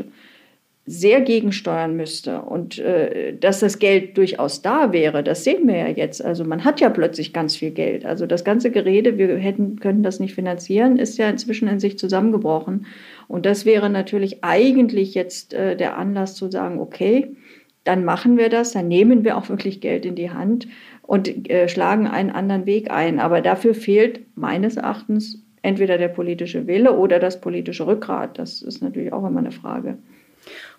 sehr 0.88 1.22
gegensteuern 1.22 1.96
müsste 1.96 2.42
und 2.42 2.80
äh, 2.80 3.38
dass 3.38 3.60
das 3.60 3.78
Geld 3.78 4.18
durchaus 4.18 4.64
da 4.64 4.94
wäre, 4.94 5.24
das 5.24 5.44
sehen 5.44 5.68
wir 5.68 5.78
ja 5.78 5.90
jetzt. 5.90 6.26
Also 6.26 6.44
man 6.44 6.64
hat 6.64 6.82
ja 6.82 6.90
plötzlich 6.90 7.34
ganz 7.34 7.56
viel 7.56 7.70
Geld. 7.70 8.04
Also 8.04 8.26
das 8.26 8.44
ganze 8.44 8.72
Gerede, 8.72 9.20
wir 9.20 9.38
hätten, 9.38 9.80
können 9.80 10.02
das 10.02 10.20
nicht 10.20 10.34
finanzieren, 10.34 10.98
ist 10.98 11.20
ja 11.20 11.30
inzwischen 11.30 11.68
in 11.68 11.80
sich 11.80 12.00
zusammengebrochen. 12.00 12.88
Und 13.28 13.46
das 13.46 13.66
wäre 13.66 13.92
natürlich 13.92 14.44
eigentlich 14.44 15.14
jetzt 15.14 15.54
äh, 15.54 15.78
der 15.78 16.00
Anlass 16.00 16.34
zu 16.34 16.50
sagen, 16.50 16.80
okay, 16.80 17.36
dann 17.84 18.06
machen 18.06 18.38
wir 18.38 18.50
das, 18.50 18.74
dann 18.74 18.88
nehmen 18.88 19.24
wir 19.24 19.38
auch 19.38 19.50
wirklich 19.50 19.82
Geld 19.82 20.06
in 20.06 20.16
die 20.16 20.32
Hand 20.32 20.68
und 21.12 21.50
äh, 21.50 21.68
schlagen 21.68 22.08
einen 22.08 22.30
anderen 22.30 22.66
Weg 22.66 22.90
ein. 22.90 23.20
Aber 23.20 23.42
dafür 23.42 23.74
fehlt 23.74 24.22
meines 24.38 24.78
Erachtens 24.78 25.44
entweder 25.62 25.98
der 25.98 26.08
politische 26.08 26.68
Wille 26.68 26.94
oder 26.94 27.20
das 27.20 27.42
politische 27.42 27.86
Rückgrat. 27.86 28.40
Das 28.40 28.62
ist 28.62 28.82
natürlich 28.82 29.12
auch 29.12 29.28
immer 29.28 29.40
eine 29.40 29.52
Frage. 29.52 29.98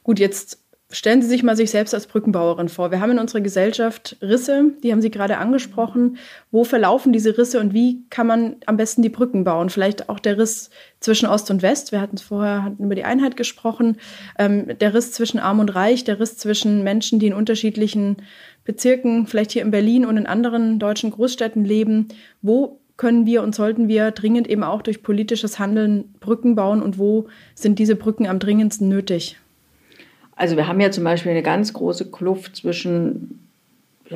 Gut, 0.03 0.19
jetzt 0.19 0.62
Stellen 0.95 1.23
Sie 1.23 1.29
sich 1.29 1.43
mal 1.43 1.57
sich 1.57 1.71
selbst 1.71 1.95
als 1.95 2.07
Brückenbauerin 2.07 2.69
vor. 2.69 2.91
Wir 2.91 3.01
haben 3.01 3.13
in 3.13 3.19
unserer 3.19 3.41
Gesellschaft 3.41 4.19
Risse, 4.21 4.73
die 4.83 4.93
haben 4.93 5.01
Sie 5.01 5.11
gerade 5.11 5.39
angesprochen. 5.39 6.19
Wo 6.51 6.65
verlaufen 6.65 7.15
diese 7.15 7.39
Risse 7.39 7.61
und 7.61 7.73
wie 7.73 8.05
kann 8.11 8.27
man 8.27 8.57
am 8.67 8.77
besten 8.77 9.01
die 9.01 9.09
Brücken 9.09 9.43
bauen? 9.43 9.71
Vielleicht 9.71 10.11
auch 10.11 10.19
der 10.19 10.37
Riss 10.37 10.69
zwischen 11.01 11.27
Ost 11.27 11.51
und 11.51 11.63
West. 11.63 11.93
Wir 11.93 12.01
hatten 12.03 12.19
vorher 12.19 12.63
hatten 12.63 12.85
über 12.85 12.95
die 12.95 13.05
Einheit 13.05 13.39
gesprochen. 13.39 13.97
Ähm, 14.39 14.79
der 14.79 14.93
Riss 14.93 15.13
zwischen 15.13 15.39
Arm 15.39 15.61
und 15.61 15.75
Reich, 15.75 16.05
der 16.05 16.21
Riss 16.21 16.37
zwischen 16.37 16.85
Menschen, 16.85 17.19
die 17.19 17.29
in 17.29 17.35
unterschiedlichen 17.35 18.19
Bezirken, 18.65 19.27
vielleicht 19.27 19.53
hier 19.53 19.63
in 19.63 19.71
Berlin 19.71 20.05
und 20.05 20.19
in 20.19 20.27
anderen 20.27 20.79
deutschen 20.79 21.11
Großstädten 21.11 21.65
leben. 21.65 22.09
Wo 22.43 22.81
können 22.99 23.25
wir 23.25 23.43
und 23.43 23.55
sollten 23.55 23.89
wir 23.89 24.11
dringend 24.11 24.47
eben 24.47 24.63
auch 24.63 24.83
durch 24.83 25.03
politisches 25.03 25.59
Handeln 25.59 26.13
Brücken 26.21 26.55
bauen 26.55 26.83
und 26.83 26.99
wo 26.99 27.29
sind 27.55 27.79
diese 27.79 27.97
Brücken 27.97 28.27
am 28.27 28.39
dringendsten 28.39 28.91
nötig? 28.91 29.39
Also 30.37 30.57
wir 30.57 30.67
haben 30.67 30.81
ja 30.81 30.91
zum 30.91 31.05
Beispiel 31.05 31.33
eine 31.33 31.43
ganz 31.43 31.73
große 31.73 32.11
Kluft 32.11 32.57
zwischen 32.57 33.39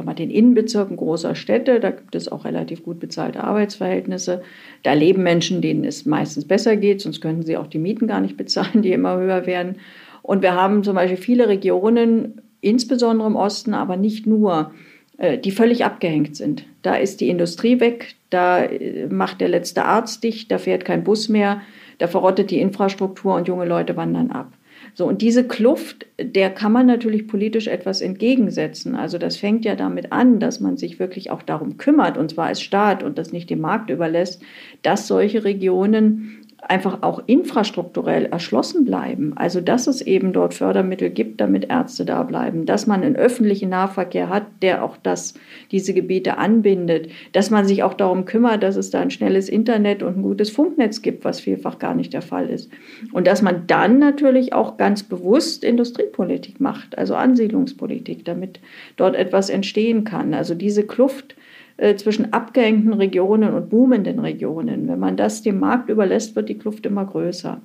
mal, 0.05 0.15
den 0.15 0.31
Innenbezirken 0.31 0.97
großer 0.97 1.35
Städte. 1.35 1.81
Da 1.81 1.91
gibt 1.91 2.15
es 2.15 2.31
auch 2.31 2.45
relativ 2.45 2.85
gut 2.85 3.01
bezahlte 3.01 3.43
Arbeitsverhältnisse. 3.43 4.43
Da 4.83 4.93
leben 4.93 5.23
Menschen, 5.23 5.61
denen 5.61 5.85
es 5.85 6.07
meistens 6.07 6.47
besser 6.47 6.77
geht, 6.77 7.01
sonst 7.01 7.21
könnten 7.21 7.43
sie 7.43 7.57
auch 7.57 7.67
die 7.67 7.79
Mieten 7.79 8.07
gar 8.07 8.21
nicht 8.21 8.37
bezahlen, 8.37 8.83
die 8.83 8.93
immer 8.93 9.17
höher 9.17 9.47
werden. 9.47 9.77
Und 10.23 10.43
wir 10.43 10.55
haben 10.55 10.83
zum 10.83 10.97
Beispiel 10.97 11.17
viele 11.17 11.49
Regionen, 11.49 12.43
insbesondere 12.61 13.29
im 13.29 13.37
Osten, 13.37 13.75
aber 13.75 13.97
nicht 13.97 14.27
nur, 14.27 14.73
äh, 15.19 15.39
die 15.39 15.53
völlig 15.53 15.85
abgehängt 15.85 16.37
sind. 16.37 16.65
Da 16.83 16.97
ist 16.97 17.21
die 17.21 17.29
Industrie 17.29 17.81
weg, 17.81 18.17
da 18.31 18.65
äh, 18.65 19.07
macht 19.07 19.41
der 19.41 19.49
letzte 19.49 19.85
Arzt 19.85 20.25
dicht, 20.25 20.51
da 20.51 20.59
fährt 20.59 20.85
kein 20.85 21.05
Bus 21.05 21.29
mehr, 21.29 21.61
da 21.99 22.09
verrottet 22.09 22.51
die 22.51 22.61
Infrastruktur 22.61 23.35
und 23.35 23.47
junge 23.49 23.67
Leute 23.67 23.97
wandern 23.97 24.31
ab. 24.31 24.53
So, 24.99 25.07
und 25.07 25.21
diese 25.21 25.47
Kluft, 25.47 26.07
der 26.19 26.49
kann 26.49 26.73
man 26.73 26.87
natürlich 26.87 27.29
politisch 27.29 27.67
etwas 27.67 28.01
entgegensetzen. 28.01 28.95
Also 28.97 29.19
das 29.19 29.37
fängt 29.37 29.67
ja 29.67 29.77
damit 29.77 30.11
an, 30.11 30.41
dass 30.41 30.59
man 30.59 30.79
sich 30.79 30.99
wirklich 30.99 31.31
auch 31.31 31.43
darum 31.43 31.77
kümmert, 31.77 32.17
und 32.17 32.31
zwar 32.31 32.47
als 32.47 32.63
Staat 32.63 33.03
und 33.03 33.19
das 33.19 33.31
nicht 33.31 33.51
dem 33.51 33.61
Markt 33.61 33.91
überlässt, 33.91 34.41
dass 34.81 35.07
solche 35.07 35.45
Regionen 35.45 36.46
einfach 36.63 37.03
auch 37.03 37.23
infrastrukturell 37.27 38.27
erschlossen 38.27 38.85
bleiben. 38.85 39.33
Also 39.37 39.61
dass 39.61 39.87
es 39.87 40.01
eben 40.01 40.33
dort 40.33 40.55
Fördermittel 40.55 41.11
gibt, 41.11 41.41
damit 41.41 41.67
Ärzte 41.71 42.05
da 42.05 42.23
bleiben, 42.23 42.67
dass 42.67 42.87
man 42.87 43.03
einen 43.03 43.17
öffentlichen 43.17 43.69
Nahverkehr 43.69 44.29
hat, 44.29 44.47
der 44.63 44.83
auch 44.83 44.97
das, 44.97 45.35
diese 45.71 45.95
Gebiete 45.95 46.39
anbindet, 46.39 47.11
dass 47.33 47.51
man 47.51 47.67
sich 47.67 47.83
auch 47.83 47.95
darum 47.95 48.25
kümmert, 48.25 48.63
dass 48.63 48.77
es 48.77 48.91
da 48.91 49.01
ein 49.01 49.11
schnelles 49.11 49.49
Internet 49.49 50.03
und 50.03 50.19
ein 50.19 50.23
gutes 50.23 50.51
Funknetz 50.51 51.03
gibt, 51.03 51.25
was 51.25 51.41
vielfach 51.41 51.79
gar 51.79 51.95
nicht 51.95 52.13
der 52.13 52.23
Fall 52.23 52.49
ist. 52.49 52.71
Und 53.13 53.27
dass 53.27 53.43
man 53.43 53.67
dann 53.67 53.99
natürlich 53.99 54.53
auch 54.53 54.77
ganz 54.77 55.03
bewusst 55.03 55.63
Industriepolitik 55.63 56.61
macht, 56.61 56.99
also 56.99 57.15
Ansiedlungspolitik, 57.15 58.25
damit 58.25 58.61
dort 58.97 59.15
etwas 59.15 59.51
entstehen 59.51 60.05
kann. 60.05 60.35
Also 60.35 60.55
diese 60.55 60.85
Kluft 60.85 61.36
zwischen 61.97 62.33
abgehängten 62.33 62.93
Regionen 62.93 63.55
und 63.55 63.69
boomenden 63.69 64.19
Regionen. 64.19 64.89
Wenn 64.89 64.99
man 64.99 65.17
das 65.17 65.43
dem 65.43 65.61
Markt 65.61 65.89
überlässt, 65.91 66.37
wird 66.37 66.49
die 66.49 66.59
Kluft 66.59 66.87
immer 66.87 67.05
größer. 67.05 67.61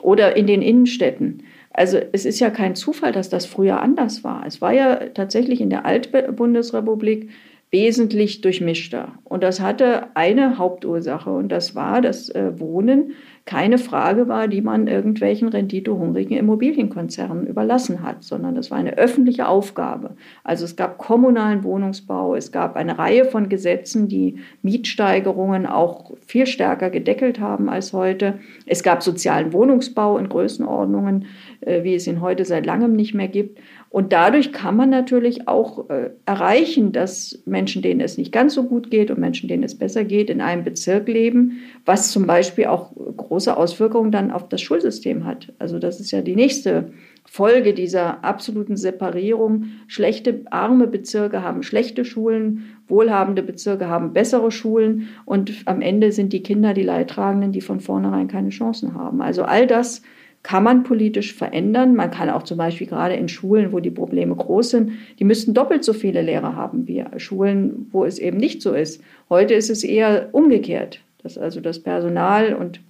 Oder 0.00 0.36
in 0.36 0.46
den 0.46 0.62
Innenstädten. 0.62 1.42
Also 1.72 1.98
es 2.12 2.24
ist 2.24 2.40
ja 2.40 2.50
kein 2.50 2.74
Zufall, 2.74 3.12
dass 3.12 3.28
das 3.28 3.46
früher 3.46 3.80
anders 3.80 4.24
war. 4.24 4.44
Es 4.46 4.60
war 4.60 4.72
ja 4.72 4.96
tatsächlich 5.14 5.60
in 5.60 5.70
der 5.70 5.86
Altbundesrepublik 5.86 7.30
wesentlich 7.70 8.40
durchmischter. 8.40 9.12
Und 9.24 9.42
das 9.42 9.60
hatte 9.60 10.16
eine 10.16 10.58
Hauptursache 10.58 11.30
und 11.30 11.50
das 11.50 11.74
war, 11.74 12.00
dass 12.00 12.30
äh, 12.30 12.58
Wohnen 12.58 13.12
keine 13.48 13.78
Frage 13.78 14.28
war, 14.28 14.46
die 14.46 14.60
man 14.60 14.88
irgendwelchen 14.88 15.48
renditehungrigen 15.48 16.36
Immobilienkonzernen 16.36 17.46
überlassen 17.46 18.02
hat, 18.02 18.22
sondern 18.22 18.54
das 18.54 18.70
war 18.70 18.76
eine 18.76 18.98
öffentliche 18.98 19.48
Aufgabe. 19.48 20.16
Also 20.44 20.66
es 20.66 20.76
gab 20.76 20.98
kommunalen 20.98 21.64
Wohnungsbau, 21.64 22.34
es 22.34 22.52
gab 22.52 22.76
eine 22.76 22.98
Reihe 22.98 23.24
von 23.24 23.48
Gesetzen, 23.48 24.06
die 24.06 24.36
Mietsteigerungen 24.60 25.64
auch 25.64 26.12
viel 26.26 26.46
stärker 26.46 26.90
gedeckelt 26.90 27.40
haben 27.40 27.70
als 27.70 27.94
heute. 27.94 28.38
Es 28.66 28.82
gab 28.82 29.02
sozialen 29.02 29.54
Wohnungsbau 29.54 30.18
in 30.18 30.28
Größenordnungen, 30.28 31.24
äh, 31.62 31.84
wie 31.84 31.94
es 31.94 32.06
ihn 32.06 32.20
heute 32.20 32.44
seit 32.44 32.66
langem 32.66 32.96
nicht 32.96 33.14
mehr 33.14 33.28
gibt. 33.28 33.60
Und 33.90 34.12
dadurch 34.12 34.52
kann 34.52 34.76
man 34.76 34.90
natürlich 34.90 35.48
auch 35.48 35.88
äh, 35.88 36.10
erreichen, 36.26 36.92
dass 36.92 37.42
Menschen, 37.46 37.80
denen 37.80 38.00
es 38.00 38.18
nicht 38.18 38.32
ganz 38.32 38.52
so 38.52 38.64
gut 38.64 38.90
geht 38.90 39.10
und 39.10 39.18
Menschen, 39.18 39.48
denen 39.48 39.62
es 39.62 39.78
besser 39.78 40.04
geht, 40.04 40.28
in 40.28 40.42
einem 40.42 40.62
Bezirk 40.62 41.08
leben, 41.08 41.60
was 41.86 42.10
zum 42.10 42.26
Beispiel 42.26 42.66
auch 42.66 42.92
große 42.94 43.56
Auswirkungen 43.56 44.12
dann 44.12 44.30
auf 44.30 44.48
das 44.48 44.60
Schulsystem 44.60 45.24
hat. 45.24 45.54
Also 45.58 45.78
das 45.78 46.00
ist 46.00 46.10
ja 46.10 46.20
die 46.20 46.36
nächste 46.36 46.92
Folge 47.24 47.72
dieser 47.72 48.24
absoluten 48.24 48.76
Separierung. 48.76 49.66
Schlechte, 49.86 50.42
arme 50.50 50.86
Bezirke 50.86 51.42
haben 51.42 51.62
schlechte 51.62 52.04
Schulen, 52.04 52.64
wohlhabende 52.88 53.42
Bezirke 53.42 53.88
haben 53.88 54.12
bessere 54.12 54.50
Schulen 54.50 55.08
und 55.24 55.52
am 55.64 55.80
Ende 55.80 56.12
sind 56.12 56.34
die 56.34 56.42
Kinder 56.42 56.74
die 56.74 56.82
Leidtragenden, 56.82 57.52
die 57.52 57.60
von 57.62 57.80
vornherein 57.80 58.28
keine 58.28 58.50
Chancen 58.50 58.94
haben. 58.94 59.22
Also 59.22 59.44
all 59.44 59.66
das 59.66 60.02
kann 60.42 60.62
man 60.62 60.82
politisch 60.82 61.34
verändern. 61.34 61.94
Man 61.94 62.10
kann 62.10 62.30
auch 62.30 62.42
zum 62.42 62.58
Beispiel 62.58 62.86
gerade 62.86 63.14
in 63.14 63.28
Schulen, 63.28 63.72
wo 63.72 63.80
die 63.80 63.90
Probleme 63.90 64.34
groß 64.34 64.70
sind, 64.70 64.92
die 65.18 65.24
müssten 65.24 65.54
doppelt 65.54 65.84
so 65.84 65.92
viele 65.92 66.22
Lehrer 66.22 66.54
haben 66.54 66.86
wie 66.86 67.04
Schulen, 67.16 67.88
wo 67.92 68.04
es 68.04 68.18
eben 68.18 68.36
nicht 68.36 68.62
so 68.62 68.72
ist. 68.72 69.02
Heute 69.28 69.54
ist 69.54 69.70
es 69.70 69.84
eher 69.84 70.28
umgekehrt, 70.32 71.00
dass 71.22 71.36
also 71.36 71.60
das 71.60 71.80
Personal 71.80 72.54
und 72.54 72.80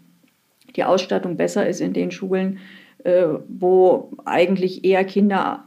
die 0.77 0.85
Ausstattung 0.85 1.37
besser 1.37 1.67
ist 1.67 1.81
in 1.81 1.95
den 1.95 2.11
Schulen, 2.11 2.59
äh, 3.05 3.25
wo 3.49 4.11
eigentlich 4.25 4.85
eher 4.85 5.05
Kinder, 5.05 5.65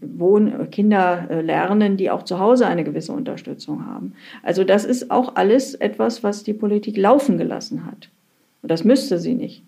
wohnen, 0.00 0.70
Kinder 0.70 1.26
äh, 1.28 1.40
lernen, 1.40 1.96
die 1.96 2.10
auch 2.10 2.22
zu 2.22 2.38
Hause 2.38 2.66
eine 2.66 2.84
gewisse 2.84 3.12
Unterstützung 3.12 3.84
haben. 3.84 4.12
Also 4.42 4.64
das 4.64 4.84
ist 4.84 5.10
auch 5.10 5.34
alles 5.34 5.74
etwas, 5.74 6.22
was 6.22 6.44
die 6.44 6.54
Politik 6.54 6.96
laufen 6.96 7.36
gelassen 7.38 7.84
hat. 7.86 8.08
Und 8.62 8.70
das 8.70 8.84
müsste 8.84 9.18
sie 9.18 9.34
nicht 9.34 9.62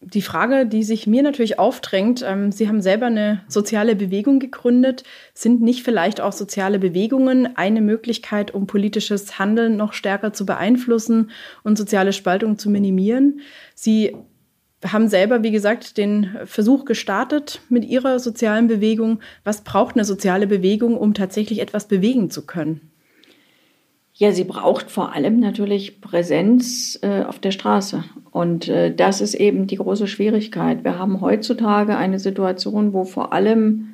die 0.00 0.22
Frage, 0.22 0.64
die 0.64 0.84
sich 0.84 1.06
mir 1.06 1.22
natürlich 1.22 1.58
aufdrängt, 1.58 2.24
ähm, 2.26 2.52
Sie 2.52 2.68
haben 2.68 2.80
selber 2.80 3.06
eine 3.06 3.42
soziale 3.48 3.96
Bewegung 3.96 4.38
gegründet. 4.38 5.02
Sind 5.34 5.60
nicht 5.60 5.82
vielleicht 5.82 6.20
auch 6.20 6.32
soziale 6.32 6.78
Bewegungen 6.78 7.56
eine 7.56 7.80
Möglichkeit, 7.80 8.54
um 8.54 8.66
politisches 8.66 9.38
Handeln 9.38 9.76
noch 9.76 9.92
stärker 9.92 10.32
zu 10.32 10.46
beeinflussen 10.46 11.30
und 11.64 11.76
soziale 11.76 12.12
Spaltung 12.12 12.58
zu 12.58 12.70
minimieren? 12.70 13.40
Sie 13.74 14.16
haben 14.84 15.08
selber, 15.08 15.42
wie 15.42 15.50
gesagt, 15.50 15.96
den 15.96 16.30
Versuch 16.44 16.84
gestartet 16.84 17.60
mit 17.68 17.84
Ihrer 17.84 18.20
sozialen 18.20 18.68
Bewegung. 18.68 19.18
Was 19.42 19.64
braucht 19.64 19.96
eine 19.96 20.04
soziale 20.04 20.46
Bewegung, 20.46 20.96
um 20.96 21.14
tatsächlich 21.14 21.58
etwas 21.58 21.88
bewegen 21.88 22.30
zu 22.30 22.46
können? 22.46 22.92
Ja, 24.18 24.32
sie 24.32 24.42
braucht 24.42 24.90
vor 24.90 25.14
allem 25.14 25.38
natürlich 25.38 26.00
Präsenz 26.00 26.98
äh, 27.02 27.22
auf 27.22 27.38
der 27.38 27.52
Straße. 27.52 28.02
Und 28.32 28.68
äh, 28.68 28.92
das 28.92 29.20
ist 29.20 29.34
eben 29.34 29.68
die 29.68 29.76
große 29.76 30.08
Schwierigkeit. 30.08 30.82
Wir 30.82 30.98
haben 30.98 31.20
heutzutage 31.20 31.96
eine 31.96 32.18
Situation, 32.18 32.92
wo 32.92 33.04
vor 33.04 33.32
allem 33.32 33.90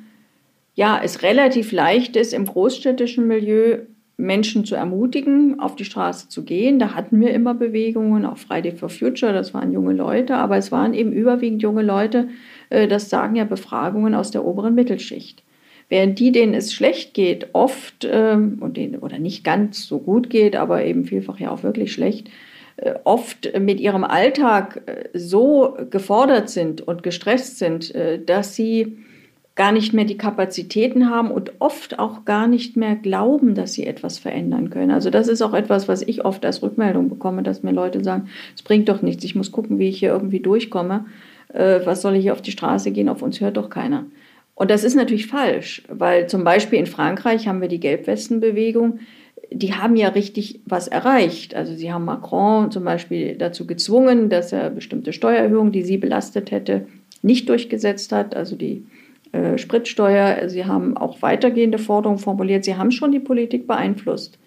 ja, 0.73 0.99
es 1.01 1.21
relativ 1.21 1.71
leicht 1.71 2.15
ist, 2.15 2.33
im 2.33 2.45
großstädtischen 2.45 3.27
Milieu 3.27 3.77
Menschen 4.17 4.65
zu 4.65 4.73
ermutigen, 4.73 5.59
auf 5.59 5.75
die 5.75 5.85
Straße 5.85 6.27
zu 6.27 6.43
gehen. 6.43 6.79
Da 6.79 6.95
hatten 6.95 7.19
wir 7.19 7.31
immer 7.31 7.53
Bewegungen, 7.53 8.25
auch 8.25 8.39
Friday 8.39 8.71
for 8.71 8.89
Future, 8.89 9.31
das 9.31 9.53
waren 9.53 9.71
junge 9.71 9.93
Leute, 9.93 10.37
aber 10.37 10.57
es 10.57 10.71
waren 10.71 10.95
eben 10.95 11.11
überwiegend 11.11 11.61
junge 11.61 11.83
Leute, 11.83 12.29
äh, 12.71 12.87
das 12.87 13.11
sagen 13.11 13.35
ja 13.35 13.43
Befragungen 13.43 14.15
aus 14.15 14.31
der 14.31 14.43
oberen 14.43 14.73
Mittelschicht. 14.73 15.44
Während 15.87 16.19
die, 16.19 16.31
denen 16.31 16.53
es 16.53 16.73
schlecht 16.73 17.13
geht, 17.13 17.49
oft 17.53 18.07
ähm, 18.09 18.57
und 18.59 18.77
denen, 18.77 18.99
oder 18.99 19.19
nicht 19.19 19.43
ganz 19.43 19.85
so 19.85 19.99
gut 19.99 20.29
geht, 20.29 20.55
aber 20.55 20.83
eben 20.83 21.05
vielfach 21.05 21.39
ja 21.39 21.51
auch 21.51 21.63
wirklich 21.63 21.93
schlecht, 21.93 22.29
äh, 22.77 22.95
oft 23.05 23.57
mit 23.59 23.79
ihrem 23.79 24.03
Alltag 24.03 24.81
äh, 24.85 25.17
so 25.17 25.77
gefordert 25.89 26.49
sind 26.49 26.81
und 26.81 27.03
gestresst 27.03 27.57
sind, 27.57 27.95
äh, 27.95 28.19
dass 28.23 28.55
sie 28.55 28.97
gar 29.55 29.71
nicht 29.71 29.93
mehr 29.93 30.03
die 30.03 30.17
Kapazitäten 30.17 31.09
haben 31.09 31.31
und 31.31 31.53
oft 31.59 31.97
auch 31.99 32.25
gar 32.25 32.47
nicht 32.47 32.75
mehr 32.75 32.97
glauben, 32.97 33.55
dass 33.55 33.71
sie 33.71 33.85
etwas 33.87 34.17
verändern 34.17 34.69
können. 34.69 34.91
Also 34.91 35.09
das 35.09 35.29
ist 35.29 35.41
auch 35.41 35.53
etwas, 35.53 35.87
was 35.87 36.01
ich 36.01 36.25
oft 36.25 36.45
als 36.45 36.61
Rückmeldung 36.61 37.07
bekomme, 37.07 37.43
dass 37.43 37.63
mir 37.63 37.71
Leute 37.71 38.03
sagen, 38.03 38.27
es 38.53 38.63
bringt 38.63 38.89
doch 38.89 39.01
nichts, 39.01 39.23
ich 39.23 39.35
muss 39.35 39.53
gucken, 39.53 39.79
wie 39.79 39.87
ich 39.87 39.99
hier 39.99 40.09
irgendwie 40.09 40.41
durchkomme. 40.41 41.05
Was 41.53 42.01
soll 42.01 42.15
ich 42.15 42.23
hier 42.23 42.33
auf 42.33 42.41
die 42.41 42.51
Straße 42.51 42.91
gehen, 42.91 43.07
auf 43.07 43.21
uns 43.21 43.39
hört 43.39 43.55
doch 43.55 43.69
keiner. 43.69 44.03
Und 44.55 44.71
das 44.71 44.83
ist 44.85 44.95
natürlich 44.95 45.27
falsch, 45.27 45.83
weil 45.89 46.27
zum 46.27 46.43
Beispiel 46.43 46.79
in 46.79 46.85
Frankreich 46.85 47.47
haben 47.47 47.61
wir 47.61 47.67
die 47.67 47.81
Gelbwestenbewegung, 47.81 48.99
die 49.51 49.73
haben 49.73 49.95
ja 49.95 50.09
richtig 50.09 50.61
was 50.65 50.87
erreicht. 50.87 51.55
Also 51.55 51.75
sie 51.75 51.91
haben 51.91 52.05
Macron 52.05 52.71
zum 52.71 52.83
Beispiel 52.83 53.35
dazu 53.35 53.67
gezwungen, 53.67 54.29
dass 54.29 54.53
er 54.53 54.69
bestimmte 54.69 55.13
Steuererhöhungen, 55.13 55.71
die 55.71 55.83
sie 55.83 55.97
belastet 55.97 56.51
hätte, 56.51 56.87
nicht 57.21 57.49
durchgesetzt 57.49 58.11
hat, 58.11 58.35
also 58.35 58.55
die 58.55 58.85
äh, 59.33 59.57
Spritsteuer. 59.57 60.49
Sie 60.49 60.65
haben 60.65 60.95
auch 60.97 61.21
weitergehende 61.21 61.77
Forderungen 61.77 62.19
formuliert. 62.19 62.63
Sie 62.63 62.75
haben 62.75 62.91
schon 62.91 63.11
die 63.11 63.19
Politik 63.19 63.67
beeinflusst. 63.67 64.39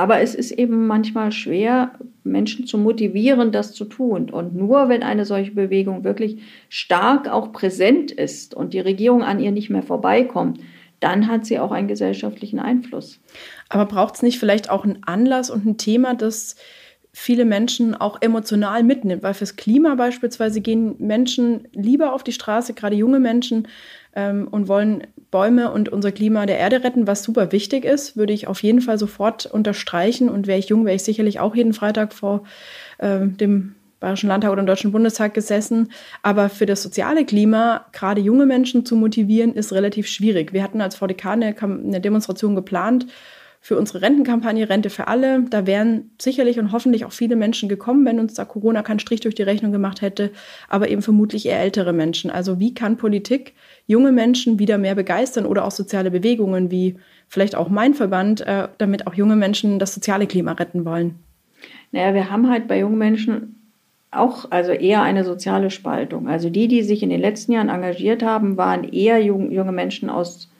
Aber 0.00 0.22
es 0.22 0.34
ist 0.34 0.52
eben 0.52 0.86
manchmal 0.86 1.30
schwer, 1.30 1.92
Menschen 2.24 2.66
zu 2.66 2.78
motivieren, 2.78 3.52
das 3.52 3.74
zu 3.74 3.84
tun. 3.84 4.30
Und 4.30 4.54
nur 4.54 4.88
wenn 4.88 5.02
eine 5.02 5.26
solche 5.26 5.50
Bewegung 5.50 6.04
wirklich 6.04 6.38
stark 6.70 7.28
auch 7.28 7.52
präsent 7.52 8.10
ist 8.10 8.54
und 8.54 8.72
die 8.72 8.80
Regierung 8.80 9.22
an 9.22 9.40
ihr 9.40 9.52
nicht 9.52 9.68
mehr 9.68 9.82
vorbeikommt, 9.82 10.58
dann 11.00 11.28
hat 11.28 11.44
sie 11.44 11.58
auch 11.58 11.70
einen 11.70 11.86
gesellschaftlichen 11.86 12.60
Einfluss. 12.60 13.20
Aber 13.68 13.84
braucht 13.84 14.14
es 14.14 14.22
nicht 14.22 14.38
vielleicht 14.38 14.70
auch 14.70 14.84
einen 14.84 15.02
Anlass 15.04 15.50
und 15.50 15.66
ein 15.66 15.76
Thema, 15.76 16.14
das 16.14 16.56
viele 17.12 17.44
Menschen 17.44 17.94
auch 17.94 18.22
emotional 18.22 18.82
mitnimmt? 18.82 19.22
Weil 19.22 19.34
fürs 19.34 19.56
Klima 19.56 19.96
beispielsweise 19.96 20.62
gehen 20.62 20.94
Menschen 20.96 21.68
lieber 21.74 22.14
auf 22.14 22.24
die 22.24 22.32
Straße, 22.32 22.72
gerade 22.72 22.96
junge 22.96 23.20
Menschen, 23.20 23.68
ähm, 24.16 24.48
und 24.50 24.66
wollen 24.66 25.06
Bäume 25.30 25.70
und 25.72 25.88
unser 25.88 26.12
Klima 26.12 26.46
der 26.46 26.58
Erde 26.58 26.82
retten, 26.82 27.06
was 27.06 27.22
super 27.22 27.52
wichtig 27.52 27.84
ist, 27.84 28.16
würde 28.16 28.32
ich 28.32 28.46
auf 28.46 28.62
jeden 28.62 28.80
Fall 28.80 28.98
sofort 28.98 29.46
unterstreichen. 29.46 30.28
Und 30.28 30.46
wäre 30.46 30.58
ich 30.58 30.68
jung, 30.68 30.84
wäre 30.84 30.96
ich 30.96 31.04
sicherlich 31.04 31.40
auch 31.40 31.54
jeden 31.54 31.72
Freitag 31.72 32.12
vor 32.12 32.44
ähm, 32.98 33.36
dem 33.36 33.74
Bayerischen 34.00 34.28
Landtag 34.28 34.50
oder 34.50 34.62
dem 34.62 34.66
Deutschen 34.66 34.92
Bundestag 34.92 35.34
gesessen. 35.34 35.92
Aber 36.22 36.48
für 36.48 36.66
das 36.66 36.82
soziale 36.82 37.24
Klima, 37.24 37.86
gerade 37.92 38.20
junge 38.20 38.46
Menschen 38.46 38.84
zu 38.84 38.96
motivieren, 38.96 39.54
ist 39.54 39.72
relativ 39.72 40.08
schwierig. 40.08 40.52
Wir 40.52 40.62
hatten 40.62 40.80
als 40.80 40.96
VDK 40.96 41.26
eine, 41.26 41.54
eine 41.60 42.00
Demonstration 42.00 42.56
geplant 42.56 43.06
für 43.62 43.76
unsere 43.76 44.00
Rentenkampagne 44.00 44.68
Rente 44.70 44.88
für 44.88 45.06
alle. 45.06 45.42
Da 45.42 45.66
wären 45.66 46.10
sicherlich 46.18 46.58
und 46.58 46.72
hoffentlich 46.72 47.04
auch 47.04 47.12
viele 47.12 47.36
Menschen 47.36 47.68
gekommen, 47.68 48.06
wenn 48.06 48.18
uns 48.18 48.34
da 48.34 48.46
Corona 48.46 48.82
keinen 48.82 49.00
Strich 49.00 49.20
durch 49.20 49.34
die 49.34 49.42
Rechnung 49.42 49.70
gemacht 49.70 50.00
hätte, 50.00 50.30
aber 50.68 50.88
eben 50.88 51.02
vermutlich 51.02 51.46
eher 51.46 51.60
ältere 51.60 51.92
Menschen. 51.92 52.30
Also 52.30 52.58
wie 52.58 52.72
kann 52.72 52.96
Politik 52.96 53.54
junge 53.86 54.12
Menschen 54.12 54.58
wieder 54.58 54.78
mehr 54.78 54.94
begeistern 54.94 55.44
oder 55.44 55.66
auch 55.66 55.70
soziale 55.70 56.10
Bewegungen 56.10 56.70
wie 56.70 56.96
vielleicht 57.28 57.54
auch 57.54 57.68
mein 57.68 57.92
Verband, 57.92 58.40
äh, 58.40 58.68
damit 58.78 59.06
auch 59.06 59.14
junge 59.14 59.36
Menschen 59.36 59.78
das 59.78 59.94
soziale 59.94 60.26
Klima 60.26 60.52
retten 60.52 60.86
wollen? 60.86 61.16
Naja, 61.92 62.14
wir 62.14 62.30
haben 62.30 62.48
halt 62.48 62.66
bei 62.66 62.78
jungen 62.78 62.98
Menschen 62.98 63.56
auch 64.10 64.50
also 64.50 64.72
eher 64.72 65.02
eine 65.02 65.24
soziale 65.24 65.70
Spaltung. 65.70 66.28
Also 66.28 66.48
die, 66.48 66.66
die 66.66 66.82
sich 66.82 67.02
in 67.02 67.10
den 67.10 67.20
letzten 67.20 67.52
Jahren 67.52 67.68
engagiert 67.68 68.22
haben, 68.22 68.56
waren 68.56 68.84
eher 68.84 69.22
junge 69.22 69.70
Menschen 69.72 70.08
aus 70.08 70.50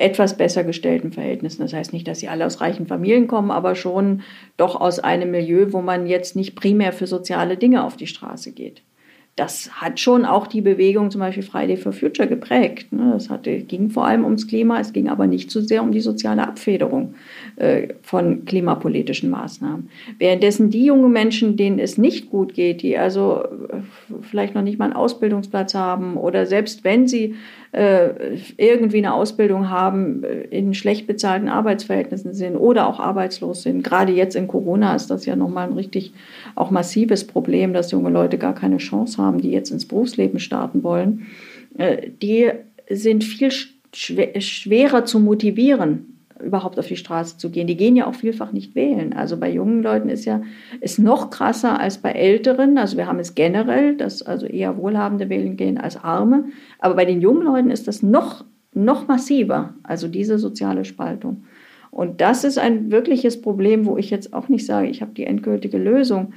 etwas 0.00 0.36
besser 0.36 0.64
gestellten 0.64 1.12
Verhältnissen. 1.12 1.60
Das 1.62 1.72
heißt 1.72 1.92
nicht, 1.92 2.08
dass 2.08 2.20
sie 2.20 2.28
alle 2.28 2.46
aus 2.46 2.60
reichen 2.60 2.86
Familien 2.86 3.26
kommen, 3.26 3.50
aber 3.50 3.74
schon 3.74 4.22
doch 4.56 4.80
aus 4.80 4.98
einem 4.98 5.30
Milieu, 5.30 5.72
wo 5.72 5.82
man 5.82 6.06
jetzt 6.06 6.36
nicht 6.36 6.54
primär 6.54 6.92
für 6.92 7.06
soziale 7.06 7.56
Dinge 7.56 7.84
auf 7.84 7.96
die 7.96 8.06
Straße 8.06 8.52
geht 8.52 8.82
das 9.40 9.70
hat 9.80 9.98
schon 9.98 10.26
auch 10.26 10.46
die 10.46 10.60
Bewegung 10.60 11.10
zum 11.10 11.20
Beispiel 11.20 11.42
Friday 11.42 11.78
for 11.78 11.92
Future 11.94 12.28
geprägt. 12.28 12.92
Ne? 12.92 13.12
Das 13.14 13.30
hatte, 13.30 13.60
ging 13.60 13.88
vor 13.88 14.06
allem 14.06 14.24
ums 14.24 14.46
Klima, 14.46 14.78
es 14.80 14.92
ging 14.92 15.08
aber 15.08 15.26
nicht 15.26 15.50
so 15.50 15.62
sehr 15.62 15.82
um 15.82 15.92
die 15.92 16.00
soziale 16.00 16.46
Abfederung 16.46 17.14
äh, 17.56 17.88
von 18.02 18.44
klimapolitischen 18.44 19.30
Maßnahmen. 19.30 19.88
Währenddessen 20.18 20.68
die 20.68 20.84
jungen 20.84 21.10
Menschen, 21.10 21.56
denen 21.56 21.78
es 21.78 21.96
nicht 21.96 22.28
gut 22.28 22.52
geht, 22.52 22.82
die 22.82 22.98
also 22.98 23.44
äh, 23.70 23.78
vielleicht 24.20 24.54
noch 24.54 24.62
nicht 24.62 24.78
mal 24.78 24.86
einen 24.86 24.94
Ausbildungsplatz 24.94 25.74
haben 25.74 26.18
oder 26.18 26.44
selbst 26.44 26.84
wenn 26.84 27.08
sie 27.08 27.34
äh, 27.72 28.36
irgendwie 28.56 28.98
eine 28.98 29.14
Ausbildung 29.14 29.70
haben, 29.70 30.24
äh, 30.24 30.42
in 30.50 30.74
schlecht 30.74 31.06
bezahlten 31.06 31.48
Arbeitsverhältnissen 31.48 32.34
sind 32.34 32.56
oder 32.56 32.88
auch 32.88 32.98
arbeitslos 32.98 33.62
sind. 33.62 33.84
Gerade 33.84 34.12
jetzt 34.12 34.34
in 34.34 34.48
Corona 34.48 34.94
ist 34.96 35.10
das 35.10 35.24
ja 35.24 35.36
nochmal 35.36 35.68
ein 35.68 35.74
richtig 35.74 36.12
auch 36.56 36.70
massives 36.70 37.24
Problem, 37.24 37.72
dass 37.72 37.92
junge 37.92 38.10
Leute 38.10 38.38
gar 38.38 38.54
keine 38.54 38.78
Chance 38.78 39.22
haben, 39.22 39.40
die 39.40 39.52
jetzt 39.52 39.70
ins 39.70 39.86
Berufsleben 39.86 40.40
starten 40.40 40.82
wollen. 40.82 41.26
Äh, 41.78 42.08
die 42.20 42.50
sind 42.88 43.22
viel 43.22 43.50
schwerer 43.92 45.04
zu 45.04 45.20
motivieren, 45.20 46.19
überhaupt 46.42 46.78
auf 46.78 46.86
die 46.86 46.96
Straße 46.96 47.38
zu 47.38 47.50
gehen. 47.50 47.66
Die 47.66 47.76
gehen 47.76 47.96
ja 47.96 48.06
auch 48.06 48.14
vielfach 48.14 48.52
nicht 48.52 48.74
wählen. 48.74 49.12
Also 49.12 49.36
bei 49.36 49.50
jungen 49.50 49.82
Leuten 49.82 50.08
ist 50.08 50.24
ja 50.24 50.42
ist 50.80 50.98
noch 50.98 51.30
krasser 51.30 51.78
als 51.78 51.98
bei 51.98 52.12
Älteren. 52.12 52.78
Also 52.78 52.96
wir 52.96 53.06
haben 53.06 53.18
es 53.18 53.34
generell, 53.34 53.96
dass 53.96 54.22
also 54.22 54.46
eher 54.46 54.76
Wohlhabende 54.76 55.28
wählen 55.28 55.56
gehen 55.56 55.78
als 55.78 55.96
Arme. 55.96 56.46
Aber 56.78 56.94
bei 56.94 57.04
den 57.04 57.20
jungen 57.20 57.44
Leuten 57.44 57.70
ist 57.70 57.88
das 57.88 58.02
noch 58.02 58.44
noch 58.72 59.08
massiver. 59.08 59.74
Also 59.82 60.08
diese 60.08 60.38
soziale 60.38 60.84
Spaltung. 60.84 61.44
Und 61.90 62.20
das 62.20 62.44
ist 62.44 62.58
ein 62.58 62.90
wirkliches 62.90 63.40
Problem, 63.40 63.84
wo 63.84 63.96
ich 63.96 64.10
jetzt 64.10 64.32
auch 64.32 64.48
nicht 64.48 64.64
sage, 64.64 64.88
ich 64.88 65.02
habe 65.02 65.12
die 65.12 65.26
endgültige 65.26 65.78
Lösung. 65.78 66.32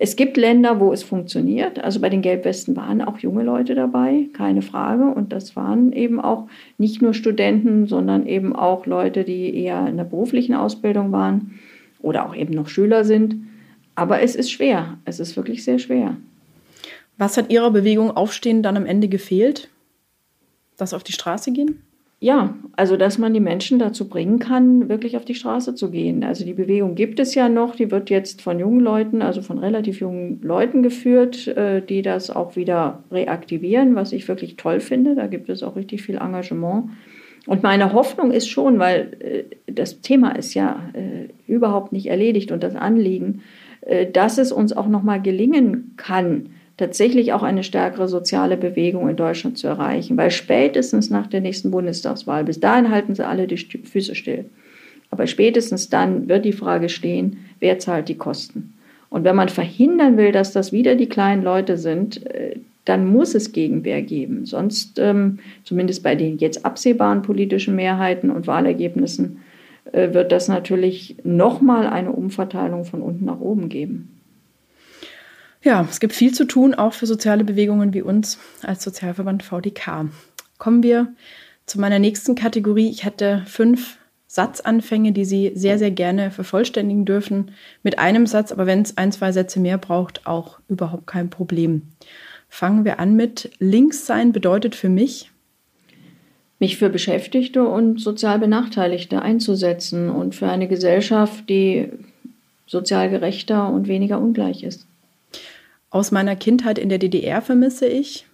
Es 0.00 0.14
gibt 0.14 0.36
Länder, 0.36 0.78
wo 0.78 0.92
es 0.92 1.02
funktioniert. 1.02 1.82
Also 1.82 2.00
bei 2.00 2.08
den 2.08 2.22
Gelbwesten 2.22 2.76
waren 2.76 3.02
auch 3.02 3.18
junge 3.18 3.42
Leute 3.42 3.74
dabei, 3.74 4.28
keine 4.32 4.62
Frage. 4.62 5.06
Und 5.06 5.32
das 5.32 5.56
waren 5.56 5.92
eben 5.92 6.20
auch 6.20 6.48
nicht 6.78 7.02
nur 7.02 7.14
Studenten, 7.14 7.86
sondern 7.86 8.26
eben 8.26 8.54
auch 8.54 8.86
Leute, 8.86 9.24
die 9.24 9.54
eher 9.54 9.88
in 9.88 9.96
der 9.96 10.04
beruflichen 10.04 10.54
Ausbildung 10.54 11.10
waren 11.10 11.58
oder 12.00 12.26
auch 12.26 12.34
eben 12.34 12.54
noch 12.54 12.68
Schüler 12.68 13.04
sind. 13.04 13.36
Aber 13.96 14.22
es 14.22 14.36
ist 14.36 14.52
schwer. 14.52 14.98
Es 15.04 15.18
ist 15.18 15.36
wirklich 15.36 15.64
sehr 15.64 15.80
schwer. 15.80 16.16
Was 17.16 17.36
hat 17.36 17.50
Ihrer 17.50 17.72
Bewegung 17.72 18.12
Aufstehen 18.12 18.62
dann 18.62 18.76
am 18.76 18.86
Ende 18.86 19.08
gefehlt? 19.08 19.68
Das 20.76 20.94
auf 20.94 21.02
die 21.02 21.12
Straße 21.12 21.50
gehen? 21.50 21.82
Ja, 22.20 22.54
also 22.72 22.96
dass 22.96 23.16
man 23.18 23.32
die 23.32 23.40
Menschen 23.40 23.78
dazu 23.78 24.08
bringen 24.08 24.40
kann, 24.40 24.88
wirklich 24.88 25.16
auf 25.16 25.24
die 25.24 25.36
Straße 25.36 25.76
zu 25.76 25.90
gehen. 25.90 26.24
Also 26.24 26.44
die 26.44 26.54
Bewegung 26.54 26.96
gibt 26.96 27.20
es 27.20 27.36
ja 27.36 27.48
noch, 27.48 27.76
die 27.76 27.92
wird 27.92 28.10
jetzt 28.10 28.42
von 28.42 28.58
jungen 28.58 28.80
Leuten, 28.80 29.22
also 29.22 29.40
von 29.40 29.58
relativ 29.58 30.00
jungen 30.00 30.40
Leuten 30.42 30.82
geführt, 30.82 31.46
äh, 31.46 31.80
die 31.80 32.02
das 32.02 32.30
auch 32.30 32.56
wieder 32.56 33.04
reaktivieren, 33.12 33.94
was 33.94 34.12
ich 34.12 34.26
wirklich 34.26 34.56
toll 34.56 34.80
finde. 34.80 35.14
Da 35.14 35.28
gibt 35.28 35.48
es 35.48 35.62
auch 35.62 35.76
richtig 35.76 36.02
viel 36.02 36.16
Engagement. 36.16 36.90
Und 37.46 37.62
meine 37.62 37.92
Hoffnung 37.92 38.32
ist 38.32 38.48
schon, 38.48 38.80
weil 38.80 39.16
äh, 39.20 39.72
das 39.72 40.00
Thema 40.00 40.32
ist 40.32 40.54
ja 40.54 40.90
äh, 40.94 41.28
überhaupt 41.46 41.92
nicht 41.92 42.06
erledigt 42.06 42.50
und 42.50 42.62
das 42.62 42.74
Anliegen, 42.74 43.42
dass 44.12 44.36
es 44.36 44.52
uns 44.52 44.76
auch 44.76 44.88
noch 44.88 45.02
mal 45.02 45.22
gelingen 45.22 45.94
kann, 45.96 46.50
tatsächlich 46.78 47.32
auch 47.34 47.42
eine 47.42 47.64
stärkere 47.64 48.08
soziale 48.08 48.56
Bewegung 48.56 49.08
in 49.10 49.16
Deutschland 49.16 49.58
zu 49.58 49.66
erreichen. 49.66 50.16
Weil 50.16 50.30
spätestens 50.30 51.10
nach 51.10 51.26
der 51.26 51.42
nächsten 51.42 51.70
Bundestagswahl, 51.70 52.44
bis 52.44 52.60
dahin 52.60 52.90
halten 52.90 53.14
sie 53.14 53.26
alle 53.26 53.46
die 53.46 53.58
Füße 53.58 54.14
still. 54.14 54.46
Aber 55.10 55.26
spätestens 55.26 55.90
dann 55.90 56.28
wird 56.28 56.44
die 56.44 56.52
Frage 56.52 56.88
stehen, 56.88 57.38
wer 57.60 57.78
zahlt 57.78 58.08
die 58.08 58.16
Kosten? 58.16 58.74
Und 59.10 59.24
wenn 59.24 59.36
man 59.36 59.48
verhindern 59.48 60.16
will, 60.16 60.32
dass 60.32 60.52
das 60.52 60.72
wieder 60.72 60.94
die 60.94 61.08
kleinen 61.08 61.42
Leute 61.42 61.78
sind, 61.78 62.26
äh, 62.26 62.56
dann 62.84 63.06
muss 63.06 63.34
es 63.34 63.52
Gegenwehr 63.52 64.00
geben. 64.02 64.46
Sonst, 64.46 64.98
ähm, 64.98 65.40
zumindest 65.64 66.02
bei 66.02 66.14
den 66.14 66.38
jetzt 66.38 66.64
absehbaren 66.64 67.22
politischen 67.22 67.74
Mehrheiten 67.74 68.30
und 68.30 68.46
Wahlergebnissen, 68.46 69.38
äh, 69.92 70.12
wird 70.14 70.30
das 70.30 70.48
natürlich 70.48 71.16
nochmal 71.24 71.86
eine 71.86 72.12
Umverteilung 72.12 72.84
von 72.84 73.02
unten 73.02 73.24
nach 73.24 73.40
oben 73.40 73.68
geben. 73.68 74.17
Ja, 75.64 75.86
es 75.90 75.98
gibt 75.98 76.12
viel 76.12 76.32
zu 76.32 76.44
tun, 76.44 76.74
auch 76.74 76.92
für 76.92 77.06
soziale 77.06 77.42
Bewegungen 77.42 77.92
wie 77.92 78.02
uns 78.02 78.38
als 78.62 78.84
Sozialverband 78.84 79.42
VDK. 79.42 80.08
Kommen 80.56 80.84
wir 80.84 81.12
zu 81.66 81.80
meiner 81.80 81.98
nächsten 81.98 82.36
Kategorie. 82.36 82.88
Ich 82.88 83.04
hätte 83.04 83.42
fünf 83.46 83.98
Satzanfänge, 84.28 85.10
die 85.12 85.24
Sie 85.24 85.52
sehr, 85.54 85.78
sehr 85.78 85.90
gerne 85.90 86.30
vervollständigen 86.30 87.04
dürfen. 87.04 87.50
Mit 87.82 87.98
einem 87.98 88.26
Satz, 88.26 88.52
aber 88.52 88.66
wenn 88.66 88.82
es 88.82 88.96
ein, 88.96 89.10
zwei 89.10 89.32
Sätze 89.32 89.58
mehr 89.58 89.78
braucht, 89.78 90.26
auch 90.26 90.60
überhaupt 90.68 91.08
kein 91.08 91.28
Problem. 91.28 91.82
Fangen 92.48 92.84
wir 92.84 93.00
an 93.00 93.16
mit 93.16 93.50
Links 93.58 94.06
sein 94.06 94.32
bedeutet 94.32 94.76
für 94.76 94.88
mich, 94.88 95.32
mich 96.60 96.76
für 96.76 96.88
Beschäftigte 96.88 97.66
und 97.66 98.00
sozial 98.00 98.38
Benachteiligte 98.38 99.22
einzusetzen 99.22 100.08
und 100.08 100.34
für 100.34 100.48
eine 100.48 100.68
Gesellschaft, 100.68 101.48
die 101.48 101.90
sozial 102.66 103.10
gerechter 103.10 103.68
und 103.70 103.88
weniger 103.88 104.20
ungleich 104.20 104.62
ist 104.62 104.88
aus 105.90 106.10
meiner 106.10 106.36
Kindheit 106.36 106.78
in 106.78 106.88
der 106.88 106.98
DDR 106.98 107.40
vermisse 107.42 107.86
ich? 107.86 108.26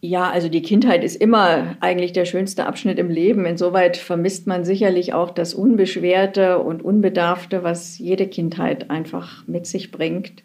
Ja, 0.00 0.30
also 0.30 0.48
die 0.48 0.62
Kindheit 0.62 1.02
ist 1.02 1.16
immer 1.16 1.76
eigentlich 1.80 2.12
der 2.12 2.26
schönste 2.26 2.66
Abschnitt 2.66 2.98
im 2.98 3.10
Leben. 3.10 3.44
Insoweit 3.44 3.96
vermisst 3.96 4.46
man 4.46 4.64
sicherlich 4.64 5.14
auch 5.14 5.30
das 5.30 5.54
Unbeschwerte 5.54 6.58
und 6.58 6.84
Unbedarfte, 6.84 7.64
was 7.64 7.98
jede 7.98 8.28
Kindheit 8.28 8.90
einfach 8.90 9.46
mit 9.48 9.66
sich 9.66 9.90
bringt. 9.90 10.44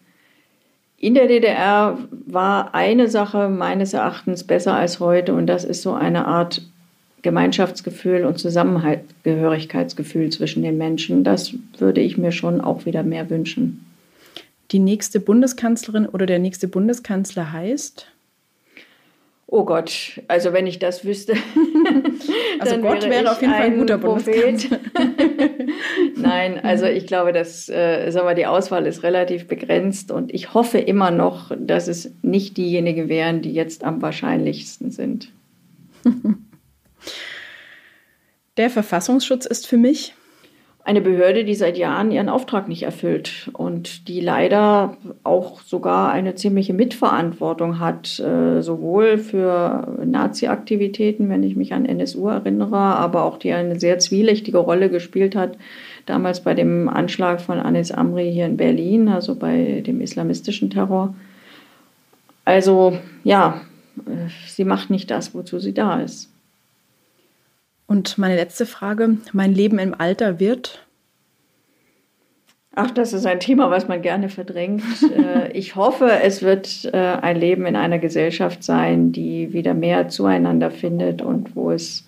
In 0.98 1.14
der 1.16 1.28
DDR 1.28 1.98
war 2.26 2.74
eine 2.74 3.08
Sache 3.08 3.50
meines 3.50 3.94
Erachtens 3.94 4.46
besser 4.46 4.76
als 4.76 5.00
heute 5.00 5.34
und 5.34 5.48
das 5.48 5.64
ist 5.64 5.82
so 5.82 5.94
eine 5.94 6.26
Art 6.26 6.62
Gemeinschaftsgefühl 7.22 8.26
und 8.26 8.40
Zusammengehörigkeitsgefühl 8.40 10.32
zwischen 10.32 10.64
den 10.64 10.78
Menschen. 10.78 11.24
Das 11.24 11.54
würde 11.78 12.02
ich 12.02 12.18
mir 12.18 12.32
schon 12.32 12.62
auch 12.62 12.86
wieder 12.86 13.04
mehr 13.04 13.30
wünschen 13.30 13.86
die 14.72 14.80
nächste 14.80 15.20
Bundeskanzlerin 15.20 16.08
oder 16.08 16.26
der 16.26 16.40
nächste 16.40 16.68
Bundeskanzler 16.68 17.52
heißt? 17.52 18.08
Oh 19.48 19.66
Gott, 19.66 20.22
also 20.30 20.54
wenn 20.54 20.66
ich 20.66 20.80
das 20.80 21.04
wüsste. 21.04 21.34
also 22.60 22.78
Gott 22.78 23.02
wäre, 23.02 23.12
wäre 23.12 23.32
auf 23.32 23.42
jeden 23.42 23.54
Fall 23.54 23.64
ein 23.64 23.78
guter 23.78 23.98
Bundeskanzler. 23.98 24.80
Nein, 26.16 26.60
also 26.64 26.86
ich 26.86 27.06
glaube, 27.06 27.34
dass 27.34 27.68
äh, 27.70 28.10
sagen 28.12 28.28
wir, 28.28 28.36
die 28.36 28.46
Auswahl 28.46 28.86
ist 28.88 29.04
relativ 29.04 29.48
begrenzt 29.48 30.12
und 30.12 30.34
ich 30.34 30.54
hoffe 30.54 30.78
immer 30.78 31.12
noch, 31.12 31.52
dass 31.58 31.88
es 31.88 32.12
nicht 32.22 32.58
diejenigen 32.58 33.10
wären, 33.10 33.42
die 33.42 33.54
jetzt 33.54 33.84
am 33.84 34.02
wahrscheinlichsten 34.02 34.92
sind. 34.92 35.32
Der 38.58 38.70
Verfassungsschutz 38.70 39.46
ist 39.46 39.68
für 39.68 39.78
mich 39.78 40.14
eine 40.84 41.02
Behörde, 41.02 41.44
die 41.44 41.54
seit 41.54 41.78
Jahren 41.78 42.12
ihren 42.12 42.30
Auftrag 42.30 42.68
nicht 42.68 42.84
erfüllt 42.84 43.50
und 43.54 44.08
die 44.08 44.20
leider 44.20 44.98
auch 45.24 45.62
sogar 45.62 46.12
eine 46.12 46.34
ziemliche 46.36 46.74
Mitverantwortung 46.74 47.80
hat, 47.80 48.20
äh, 48.20 48.62
sowohl 48.62 49.20
für 49.20 49.88
Nazi-Aktivitäten, 50.04 51.30
wenn 51.30 51.44
ich 51.44 51.56
mich 51.56 51.74
an 51.74 51.86
NSU 51.86 52.30
erinnere, 52.30 52.78
aber 52.78 53.24
auch 53.24 53.38
die 53.38 53.54
eine 53.54 53.80
sehr 53.80 54.00
zwielichtige 54.00 54.58
Rolle 54.58 54.90
gespielt 54.90 55.36
hat, 55.36 55.58
damals 56.08 56.42
bei 56.42 56.56
dem 56.56 56.90
Anschlag 56.90 57.42
von 57.42 57.60
Anis 57.60 57.92
Amri 57.92 58.32
hier 58.32 58.48
in 58.48 58.58
Berlin, 58.58 59.08
also 59.08 59.36
bei 59.36 59.84
dem 59.86 60.02
islamistischen 60.02 60.72
Terror. 60.72 61.14
Also 62.44 62.98
ja, 63.24 63.62
äh, 64.08 64.30
sie 64.48 64.66
macht 64.66 64.90
nicht 64.90 65.12
das, 65.12 65.36
wozu 65.36 65.60
sie 65.60 65.74
da 65.74 66.02
ist. 66.02 66.31
Und 67.88 68.18
meine 68.18 68.36
letzte 68.36 68.66
Frage, 68.66 69.18
mein 69.34 69.54
Leben 69.54 69.80
im 69.80 69.94
Alter 69.94 70.40
wird? 70.40 70.86
Ach, 72.74 72.90
das 72.90 73.12
ist 73.12 73.26
ein 73.26 73.42
Thema, 73.42 73.70
was 73.70 73.88
man 73.88 74.02
gerne 74.02 74.30
verdrängt. 74.30 74.84
Äh, 75.12 75.52
ich 75.52 75.76
hoffe, 75.76 76.10
es 76.24 76.42
wird 76.42 76.90
äh, 76.94 76.98
ein 76.98 77.36
Leben 77.36 77.66
in 77.66 77.76
einer 77.76 78.00
Gesellschaft 78.00 78.64
sein, 78.64 79.12
die 79.12 79.52
wieder 79.52 79.74
mehr 79.74 80.08
zueinander 80.08 80.72
findet 80.72 81.22
und 81.22 81.56
wo 81.56 81.72
es 81.72 82.08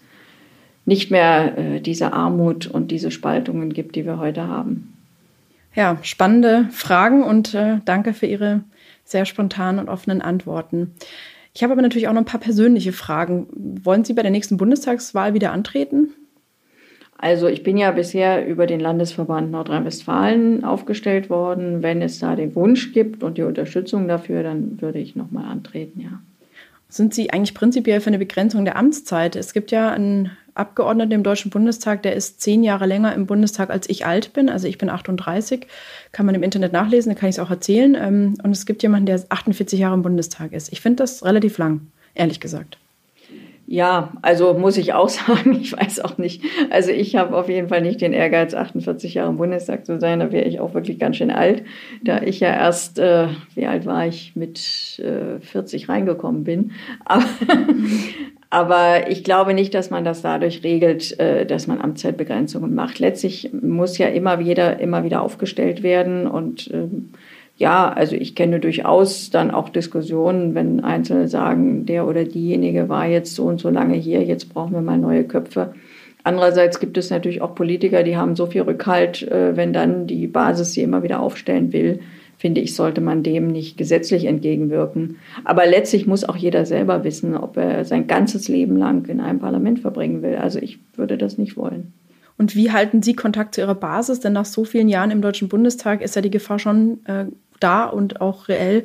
nicht 0.85 1.11
mehr 1.11 1.57
äh, 1.57 1.79
diese 1.81 2.13
Armut 2.13 2.67
und 2.67 2.91
diese 2.91 3.11
Spaltungen 3.11 3.73
gibt, 3.73 3.95
die 3.95 4.05
wir 4.05 4.19
heute 4.19 4.47
haben. 4.47 4.93
Ja, 5.75 5.97
spannende 6.01 6.69
Fragen 6.71 7.23
und 7.23 7.57
danke 7.85 8.13
für 8.13 8.27
Ihre 8.27 8.63
sehr 9.05 9.25
spontanen 9.25 9.79
und 9.79 9.89
offenen 9.89 10.21
Antworten. 10.21 10.93
Ich 11.53 11.63
habe 11.63 11.73
aber 11.73 11.81
natürlich 11.81 12.07
auch 12.07 12.13
noch 12.13 12.21
ein 12.21 12.25
paar 12.25 12.39
persönliche 12.39 12.93
Fragen. 12.93 13.47
Wollen 13.83 14.03
Sie 14.03 14.13
bei 14.13 14.23
der 14.23 14.31
nächsten 14.31 14.57
Bundestagswahl 14.57 15.33
wieder 15.33 15.51
antreten? 15.51 16.13
Also 17.17 17.47
ich 17.47 17.63
bin 17.63 17.77
ja 17.77 17.91
bisher 17.91 18.45
über 18.45 18.67
den 18.67 18.79
Landesverband 18.81 19.49
Nordrhein-Westfalen 19.51 20.65
aufgestellt 20.65 21.29
worden. 21.29 21.81
Wenn 21.81 22.01
es 22.01 22.19
da 22.19 22.35
den 22.35 22.53
Wunsch 22.55 22.91
gibt 22.91 23.23
und 23.23 23.37
die 23.37 23.43
Unterstützung 23.43 24.07
dafür, 24.07 24.43
dann 24.43 24.81
würde 24.81 24.99
ich 24.99 25.15
nochmal 25.15 25.45
antreten, 25.45 26.01
ja. 26.01 26.19
Sind 26.89 27.13
Sie 27.13 27.31
eigentlich 27.31 27.53
prinzipiell 27.53 28.01
für 28.01 28.07
eine 28.07 28.19
Begrenzung 28.19 28.65
der 28.65 28.75
Amtszeit? 28.75 29.35
Es 29.35 29.53
gibt 29.53 29.71
ja 29.71 29.89
einen 29.91 30.31
Abgeordneten 30.55 31.11
im 31.11 31.23
Deutschen 31.23 31.51
Bundestag, 31.51 32.03
der 32.03 32.15
ist 32.15 32.41
zehn 32.41 32.63
Jahre 32.63 32.85
länger 32.85 33.13
im 33.15 33.25
Bundestag, 33.25 33.69
als 33.69 33.89
ich 33.89 34.05
alt 34.05 34.33
bin. 34.33 34.49
Also 34.49 34.67
ich 34.67 34.77
bin 34.77 34.89
38, 34.89 35.67
kann 36.11 36.25
man 36.25 36.35
im 36.35 36.43
Internet 36.43 36.73
nachlesen, 36.73 37.13
da 37.13 37.19
kann 37.19 37.29
ich 37.29 37.35
es 37.35 37.39
auch 37.39 37.49
erzählen. 37.49 37.95
Ähm, 37.95 38.35
und 38.43 38.51
es 38.51 38.65
gibt 38.65 38.83
jemanden, 38.83 39.05
der 39.05 39.23
48 39.29 39.79
Jahre 39.79 39.95
im 39.95 40.03
Bundestag 40.03 40.53
ist. 40.53 40.71
Ich 40.71 40.81
finde 40.81 41.03
das 41.03 41.23
relativ 41.25 41.57
lang, 41.57 41.87
ehrlich 42.13 42.39
gesagt. 42.39 42.77
Ja, 43.65 44.11
also 44.21 44.53
muss 44.53 44.77
ich 44.77 44.93
auch 44.93 45.09
sagen, 45.09 45.57
ich 45.59 45.73
weiß 45.73 46.01
auch 46.01 46.17
nicht. 46.17 46.43
Also 46.69 46.91
ich 46.91 47.15
habe 47.15 47.35
auf 47.35 47.49
jeden 47.49 47.69
Fall 47.69 47.81
nicht 47.81 48.01
den 48.01 48.13
Ehrgeiz, 48.13 48.53
48 48.53 49.13
Jahre 49.13 49.29
im 49.29 49.37
Bundestag 49.37 49.85
zu 49.85 49.99
sein. 49.99 50.19
Da 50.19 50.31
wäre 50.31 50.45
ich 50.45 50.59
auch 50.59 50.73
wirklich 50.73 50.99
ganz 50.99 51.17
schön 51.17 51.31
alt, 51.31 51.63
da 52.03 52.21
ich 52.21 52.39
ja 52.39 52.49
erst, 52.49 52.99
äh, 52.99 53.27
wie 53.55 53.65
alt 53.65 53.85
war 53.85 54.05
ich, 54.05 54.35
mit 54.35 54.99
äh, 54.99 55.39
40 55.39 55.89
reingekommen 55.89 56.43
bin. 56.43 56.71
Aber, 57.05 57.25
aber 58.53 59.09
ich 59.09 59.23
glaube 59.23 59.55
nicht, 59.55 59.73
dass 59.73 59.89
man 59.89 60.05
das 60.05 60.21
dadurch 60.21 60.63
regelt, 60.63 61.19
äh, 61.19 61.43
dass 61.47 61.65
man 61.65 61.81
Amtszeitbegrenzungen 61.81 62.75
macht. 62.75 62.99
Letztlich 62.99 63.51
muss 63.51 63.97
ja 63.97 64.07
immer 64.07 64.37
wieder, 64.37 64.79
immer 64.79 65.03
wieder 65.03 65.23
aufgestellt 65.23 65.81
werden 65.81 66.27
und 66.27 66.69
ähm, 66.71 67.09
ja, 67.57 67.91
also 67.91 68.15
ich 68.15 68.35
kenne 68.35 68.59
durchaus 68.59 69.31
dann 69.31 69.49
auch 69.49 69.69
Diskussionen, 69.69 70.53
wenn 70.53 70.83
Einzelne 70.83 71.27
sagen, 71.27 71.87
der 71.87 72.07
oder 72.07 72.25
diejenige 72.25 72.89
war 72.89 73.07
jetzt 73.07 73.33
so 73.33 73.45
und 73.45 73.59
so 73.59 73.71
lange 73.71 73.95
hier, 73.95 74.23
jetzt 74.23 74.53
brauchen 74.53 74.73
wir 74.73 74.81
mal 74.81 74.99
neue 74.99 75.23
Köpfe. 75.23 75.73
Andererseits 76.23 76.79
gibt 76.79 76.97
es 76.99 77.09
natürlich 77.09 77.41
auch 77.41 77.55
Politiker, 77.55 78.03
die 78.03 78.17
haben 78.17 78.35
so 78.35 78.45
viel 78.45 78.61
Rückhalt, 78.61 79.23
äh, 79.23 79.57
wenn 79.57 79.73
dann 79.73 80.05
die 80.05 80.27
Basis 80.27 80.73
sie 80.73 80.83
immer 80.83 81.01
wieder 81.01 81.21
aufstellen 81.21 81.73
will, 81.73 82.01
finde 82.43 82.59
ich, 82.59 82.75
sollte 82.75 82.99
man 82.99 83.23
dem 83.23 83.47
nicht 83.47 83.77
gesetzlich 83.77 84.25
entgegenwirken. 84.25 85.15
Aber 85.45 85.65
letztlich 85.65 86.07
muss 86.07 86.25
auch 86.25 86.35
jeder 86.35 86.65
selber 86.65 87.05
wissen, 87.05 87.37
ob 87.37 87.55
er 87.55 87.85
sein 87.85 88.05
ganzes 88.05 88.49
Leben 88.49 88.75
lang 88.75 89.05
in 89.05 89.21
einem 89.21 89.39
Parlament 89.39 89.79
verbringen 89.79 90.21
will. 90.21 90.35
Also 90.35 90.59
ich 90.59 90.77
würde 90.97 91.17
das 91.17 91.37
nicht 91.37 91.55
wollen. 91.55 91.93
Und 92.37 92.53
wie 92.53 92.69
halten 92.69 93.01
Sie 93.01 93.13
Kontakt 93.13 93.55
zu 93.55 93.61
Ihrer 93.61 93.75
Basis? 93.75 94.19
Denn 94.19 94.33
nach 94.33 94.43
so 94.43 94.65
vielen 94.65 94.89
Jahren 94.89 95.09
im 95.09 95.21
Deutschen 95.21 95.47
Bundestag 95.47 96.01
ist 96.01 96.17
ja 96.17 96.21
die 96.21 96.31
Gefahr 96.31 96.59
schon 96.59 96.99
äh, 97.05 97.27
da 97.61 97.85
und 97.85 98.19
auch 98.19 98.49
reell, 98.49 98.83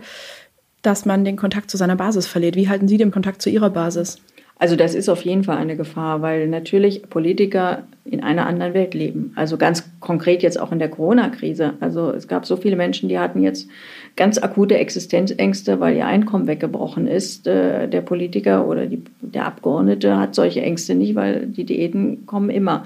dass 0.83 1.05
man 1.05 1.25
den 1.25 1.35
Kontakt 1.35 1.69
zu 1.69 1.77
seiner 1.77 1.97
Basis 1.97 2.29
verliert. 2.29 2.55
Wie 2.55 2.69
halten 2.69 2.87
Sie 2.87 2.97
den 2.97 3.11
Kontakt 3.11 3.43
zu 3.43 3.51
Ihrer 3.51 3.71
Basis? 3.71 4.19
Also 4.61 4.75
das 4.75 4.95
ist 4.95 5.09
auf 5.09 5.23
jeden 5.23 5.45
Fall 5.45 5.57
eine 5.57 5.77
Gefahr, 5.77 6.21
weil 6.21 6.49
natürlich 6.49 7.09
Politiker 7.09 7.85
in 8.05 8.23
einer 8.23 8.47
anderen 8.47 8.75
Welt 8.75 8.93
leben. 8.93 9.33
Also 9.37 9.57
ganz 9.57 9.89
konkret 10.01 10.43
jetzt 10.43 10.59
auch 10.59 10.73
in 10.73 10.81
der 10.81 10.89
Corona-Krise. 10.89 11.75
Also 11.79 12.11
es 12.11 12.27
gab 12.27 12.45
so 12.45 12.57
viele 12.57 12.75
Menschen, 12.75 13.09
die 13.09 13.21
hatten 13.21 13.41
jetzt 13.41 13.69
ganz 14.17 14.39
akute 14.39 14.77
Existenzängste, 14.77 15.79
weil 15.79 15.97
ihr 15.97 16.07
Einkommen 16.07 16.49
weggebrochen 16.49 17.07
ist. 17.07 17.47
Äh, 17.47 17.87
der 17.89 18.01
Politiker 18.01 18.67
oder 18.67 18.87
die, 18.87 19.03
der 19.21 19.47
Abgeordnete 19.47 20.19
hat 20.19 20.35
solche 20.35 20.63
Ängste 20.63 20.97
nicht, 20.97 21.15
weil 21.15 21.47
die 21.47 21.65
Diäten 21.65 22.27
kommen 22.27 22.51
immer. 22.51 22.85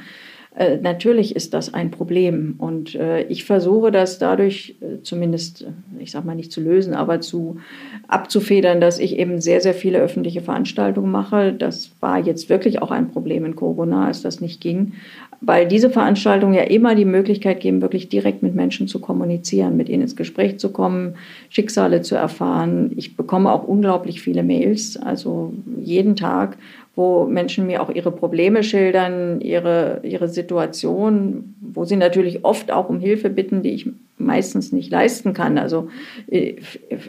Äh, 0.55 0.77
natürlich 0.77 1.35
ist 1.35 1.55
das 1.55 1.73
ein 1.73 1.91
Problem 1.91 2.57
und 2.59 2.95
äh, 2.95 3.23
ich 3.23 3.45
versuche 3.45 3.91
das 3.91 4.19
dadurch 4.19 4.77
äh, 4.81 5.03
zumindest, 5.03 5.67
ich 5.99 6.11
sage 6.11 6.27
mal 6.27 6.35
nicht 6.35 6.53
zu 6.53 6.61
lösen, 6.61 6.93
aber 6.93 7.23
zu 7.23 7.57
abzufedern, 8.07 8.81
dass 8.81 8.99
ich 8.99 9.19
eben 9.19 9.41
sehr, 9.41 9.62
sehr 9.62 9.73
viele 9.73 9.99
öffentliche 9.99 10.43
Veranstaltungen 10.43 11.11
mache. 11.11 11.55
Das 11.55 11.93
war 12.01 12.19
jetzt 12.19 12.51
wirklich 12.51 12.83
auch 12.83 12.91
ein 12.91 13.09
Problem 13.09 13.47
in 13.47 13.57
Corona, 13.57 14.07
als 14.07 14.21
das 14.21 14.43
nicht 14.43 14.61
ging, 14.61 14.93
weil 15.41 15.67
diese 15.67 15.88
Veranstaltungen 15.88 16.53
ja 16.53 16.65
immer 16.65 16.95
die 16.95 17.07
Möglichkeit 17.07 17.61
geben, 17.61 17.81
wirklich 17.81 18.11
direkt 18.11 18.43
mit 18.43 18.55
Menschen 18.55 18.88
zu 18.88 19.01
kommunizieren, 19.01 19.79
mit 19.79 19.88
ihnen 19.88 20.03
ins 20.03 20.17
Gespräch 20.17 20.59
zu 20.59 20.71
kommen, 20.71 21.15
Schicksale 21.49 22.03
zu 22.03 22.15
erfahren. 22.15 22.93
Ich 22.97 23.17
bekomme 23.17 23.51
auch 23.51 23.67
unglaublich 23.67 24.21
viele 24.21 24.43
Mails, 24.43 24.99
also 24.99 25.55
jeden 25.81 26.15
Tag 26.15 26.59
wo 26.95 27.25
Menschen 27.25 27.67
mir 27.67 27.83
auch 27.83 27.91
ihre 27.91 28.13
Probleme 28.13 28.63
schildern, 28.63 29.41
ihre, 29.41 30.01
ihre 30.03 30.29
Situation, 30.29 31.55
wo 31.61 31.85
sie 31.85 31.97
natürlich 31.97 32.45
oft 32.45 32.71
auch 32.71 32.89
um 32.91 33.01
Hilfe 33.01 33.31
bitten, 33.31 33.63
die 33.63 33.71
ich 33.71 33.89
meistens 34.19 34.73
nicht 34.73 34.91
leisten 34.91 35.33
kann. 35.33 35.59
Also 35.59 35.89
äh, 36.31 36.57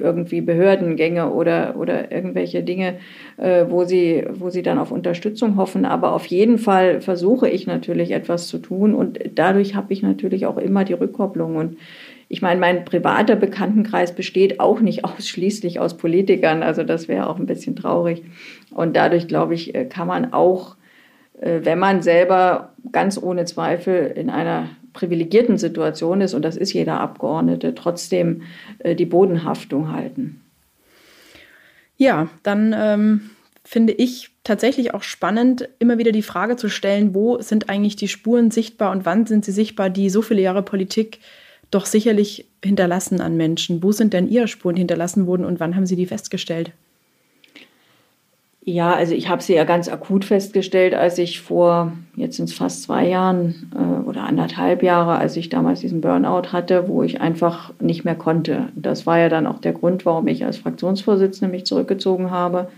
irgendwie 0.02 0.42
Behördengänge 0.42 1.32
oder, 1.32 1.76
oder 1.78 2.12
irgendwelche 2.12 2.64
Dinge, 2.64 2.96
äh, 3.38 3.66
wo, 3.70 3.84
sie, 3.84 4.26
wo 4.32 4.50
sie 4.50 4.64
dann 4.64 4.80
auf 4.80 4.92
Unterstützung 4.92 5.58
hoffen. 5.58 5.86
Aber 5.86 6.14
auf 6.14 6.26
jeden 6.28 6.58
Fall 6.58 7.02
versuche 7.02 7.50
ich 7.50 7.68
natürlich 7.68 8.12
etwas 8.12 8.48
zu 8.48 8.60
tun 8.60 8.96
und 8.96 9.20
dadurch 9.36 9.76
habe 9.76 9.94
ich 9.94 10.02
natürlich 10.02 10.46
auch 10.46 10.58
immer 10.58 10.86
die 10.86 10.94
Rückkopplung. 10.94 11.58
Und 11.58 11.78
ich 12.34 12.42
meine, 12.42 12.60
mein 12.60 12.84
privater 12.84 13.36
Bekanntenkreis 13.36 14.16
besteht 14.16 14.60
auch 14.60 14.80
nicht 14.80 15.06
ausschließlich 15.06 15.80
aus 15.80 15.98
Politikern, 15.98 16.64
also 16.64 16.82
das 16.82 17.08
wäre 17.08 17.30
auch 17.30 17.38
ein 17.38 17.46
bisschen 17.46 17.76
traurig. 17.76 18.24
Und 18.72 18.96
dadurch, 18.96 19.28
glaube 19.28 19.54
ich, 19.54 19.76
äh, 19.76 19.86
kann 19.86 20.08
man 20.08 20.34
auch, 20.34 20.76
äh, 21.40 21.60
wenn 21.62 21.78
man 21.78 22.02
selber 22.02 22.74
ganz 22.92 23.22
ohne 23.22 23.46
Zweifel 23.46 24.12
in 24.16 24.32
einer 24.32 24.70
privilegierten 24.94 25.60
Situation 25.60 26.22
ist, 26.22 26.34
und 26.34 26.42
das 26.42 26.58
ist 26.58 26.74
jeder 26.74 27.00
Abgeordnete, 27.00 27.76
trotzdem 27.76 28.42
äh, 28.80 28.96
die 28.96 29.06
Bodenhaftung 29.06 29.92
halten. 29.92 30.42
Ja, 31.98 32.30
dann 32.42 32.74
ähm, 32.76 33.30
finde 33.64 33.94
ich 33.94 34.32
tatsächlich 34.44 34.96
auch 34.96 35.04
spannend, 35.04 35.70
immer 35.78 36.00
wieder 36.00 36.12
die 36.12 36.24
Frage 36.24 36.56
zu 36.56 36.68
stellen, 36.68 37.14
wo 37.14 37.40
sind 37.42 37.70
eigentlich 37.70 37.96
die 37.96 38.08
Spuren 38.08 38.50
sichtbar 38.50 38.92
und 38.92 39.06
wann 39.06 39.28
sind 39.28 39.46
sie 39.46 39.52
sichtbar, 39.52 39.92
die 39.92 40.10
so 40.10 40.24
viele 40.24 40.42
Jahre 40.42 40.64
Politik 40.64 41.20
doch 41.74 41.86
sicherlich 41.86 42.46
hinterlassen 42.64 43.22
an 43.22 43.38
Menschen. 43.38 43.84
Wo 43.84 43.92
sind 43.92 44.14
denn 44.14 44.30
Ihre 44.30 44.48
Spuren 44.48 44.76
hinterlassen 44.76 45.28
worden 45.28 45.46
und 45.46 45.60
wann 45.60 45.76
haben 45.76 45.86
Sie 45.86 45.96
die 45.96 46.06
festgestellt? 46.06 46.72
Ja, 48.66 48.94
also 48.94 49.14
ich 49.14 49.28
habe 49.28 49.44
sie 49.44 49.56
ja 49.56 49.66
ganz 49.66 49.90
akut 49.90 50.24
festgestellt, 50.24 50.94
als 50.94 51.18
ich 51.18 51.42
vor, 51.42 51.92
jetzt 52.16 52.38
sind 52.38 52.48
es 52.48 52.56
fast 52.56 52.84
zwei 52.84 53.06
Jahren 53.06 53.70
äh, 53.76 54.08
oder 54.08 54.24
anderthalb 54.24 54.84
Jahre, 54.84 55.18
als 55.18 55.36
ich 55.36 55.50
damals 55.50 55.82
diesen 55.82 56.00
Burnout 56.00 56.54
hatte, 56.54 56.88
wo 56.88 57.04
ich 57.04 57.20
einfach 57.20 57.74
nicht 57.82 58.06
mehr 58.06 58.16
konnte. 58.16 58.70
Das 58.76 59.06
war 59.06 59.20
ja 59.20 59.28
dann 59.28 59.48
auch 59.48 59.60
der 59.60 59.74
Grund, 59.74 60.06
warum 60.06 60.28
ich 60.28 60.46
als 60.46 60.58
Fraktionsvorsitzende 60.58 61.52
mich 61.52 61.66
zurückgezogen 61.66 62.32
habe, 62.32 62.70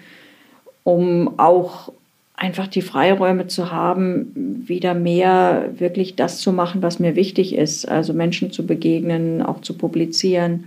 um 0.84 1.38
auch 1.38 1.92
einfach 2.38 2.68
die 2.68 2.82
Freiräume 2.82 3.48
zu 3.48 3.72
haben, 3.72 4.32
wieder 4.68 4.94
mehr 4.94 5.70
wirklich 5.78 6.16
das 6.16 6.40
zu 6.40 6.52
machen, 6.52 6.82
was 6.82 7.00
mir 7.00 7.16
wichtig 7.16 7.56
ist, 7.56 7.88
also 7.88 8.14
Menschen 8.14 8.52
zu 8.52 8.66
begegnen, 8.66 9.42
auch 9.42 9.62
zu 9.62 9.78
publizieren 9.78 10.66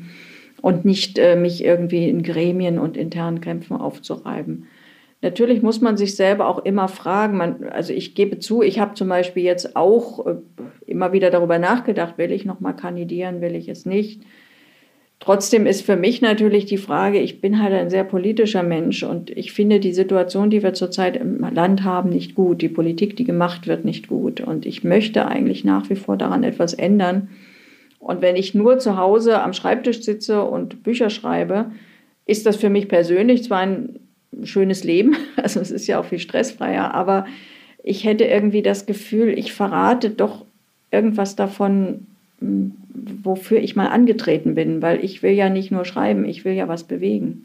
und 0.63 0.85
nicht 0.85 1.19
äh, 1.19 1.37
mich 1.37 1.63
irgendwie 1.63 2.09
in 2.09 2.23
Gremien 2.23 2.79
und 2.79 2.97
internen 2.97 3.41
Kämpfen 3.41 3.77
aufzureiben. 3.77 4.67
Natürlich 5.21 5.63
muss 5.63 5.81
man 5.81 5.97
sich 5.97 6.15
selber 6.15 6.47
auch 6.47 6.65
immer 6.65 6.87
fragen. 6.87 7.37
Man, 7.37 7.65
also 7.71 7.93
ich 7.93 8.15
gebe 8.15 8.39
zu, 8.39 8.63
ich 8.63 8.79
habe 8.79 8.95
zum 8.95 9.09
Beispiel 9.09 9.43
jetzt 9.43 9.77
auch 9.77 10.27
äh, 10.27 10.37
immer 10.87 11.13
wieder 11.13 11.31
darüber 11.31 11.59
nachgedacht, 11.59 12.19
will 12.19 12.33
ich 12.33 12.45
noch 12.45 12.61
mal 12.61 12.73
kandidieren, 12.73 13.41
will 13.41 13.55
ich 13.55 13.69
es 13.69 13.85
nicht. 13.85 14.23
Trotzdem 15.21 15.67
ist 15.67 15.83
für 15.83 15.97
mich 15.97 16.23
natürlich 16.23 16.67
die 16.67 16.79
Frage, 16.79 17.19
ich 17.19 17.41
bin 17.41 17.61
halt 17.61 17.75
ein 17.75 17.91
sehr 17.91 18.05
politischer 18.05 18.63
Mensch 18.63 19.03
und 19.03 19.31
ich 19.31 19.53
finde 19.53 19.81
die 19.81 19.93
Situation, 19.93 20.49
die 20.49 20.63
wir 20.63 20.75
zurzeit 20.75 21.17
im 21.17 21.41
Land 21.41 21.83
haben, 21.83 22.11
nicht 22.11 22.37
gut. 22.37 22.63
Die 22.63 22.69
Politik, 22.69 23.17
die 23.17 23.25
gemacht 23.25 23.67
wird, 23.67 23.85
nicht 23.85 24.07
gut. 24.07 24.41
Und 24.41 24.65
ich 24.65 24.85
möchte 24.85 25.27
eigentlich 25.27 25.65
nach 25.65 25.91
wie 25.91 25.97
vor 25.97 26.17
daran 26.17 26.45
etwas 26.45 26.73
ändern. 26.73 27.29
Und 27.99 28.23
wenn 28.23 28.37
ich 28.37 28.55
nur 28.55 28.79
zu 28.79 28.97
Hause 28.97 29.43
am 29.43 29.53
Schreibtisch 29.53 30.03
sitze 30.03 30.45
und 30.45 30.85
Bücher 30.85 31.11
schreibe, 31.11 31.73
ist 32.25 32.47
das 32.47 32.57
für 32.57 32.71
mich 32.71 32.89
persönlich 32.89 33.43
zwar 33.43 33.61
ein 33.61 33.99
schönes 34.45 34.85
Leben, 34.85 35.17
also 35.37 35.59
es 35.59 35.73
ist 35.73 35.89
ja 35.89 35.99
auch 35.99 36.05
viel 36.05 36.21
stressfreier, 36.21 36.95
aber 36.95 37.27
ich 37.83 38.05
hätte 38.05 38.25
irgendwie 38.25 38.63
das 38.63 38.87
Gefühl, 38.87 39.31
ich 39.37 39.53
verrate 39.53 40.11
doch 40.11 40.45
irgendwas 40.91 41.37
davon, 41.37 42.07
wofür 43.23 43.59
ich 43.59 43.77
mal 43.77 43.89
angetreten 43.89 44.55
bin, 44.55 44.83
weil 44.83 45.05
ich 45.05 45.23
will 45.23 45.33
ja 45.33 45.49
nicht 45.49 45.71
nur 45.71 45.85
schreiben, 45.85 46.25
ich 46.25 46.45
will 46.45 46.55
ja 46.55 46.69
was 46.69 46.85
bewegen. 46.85 47.45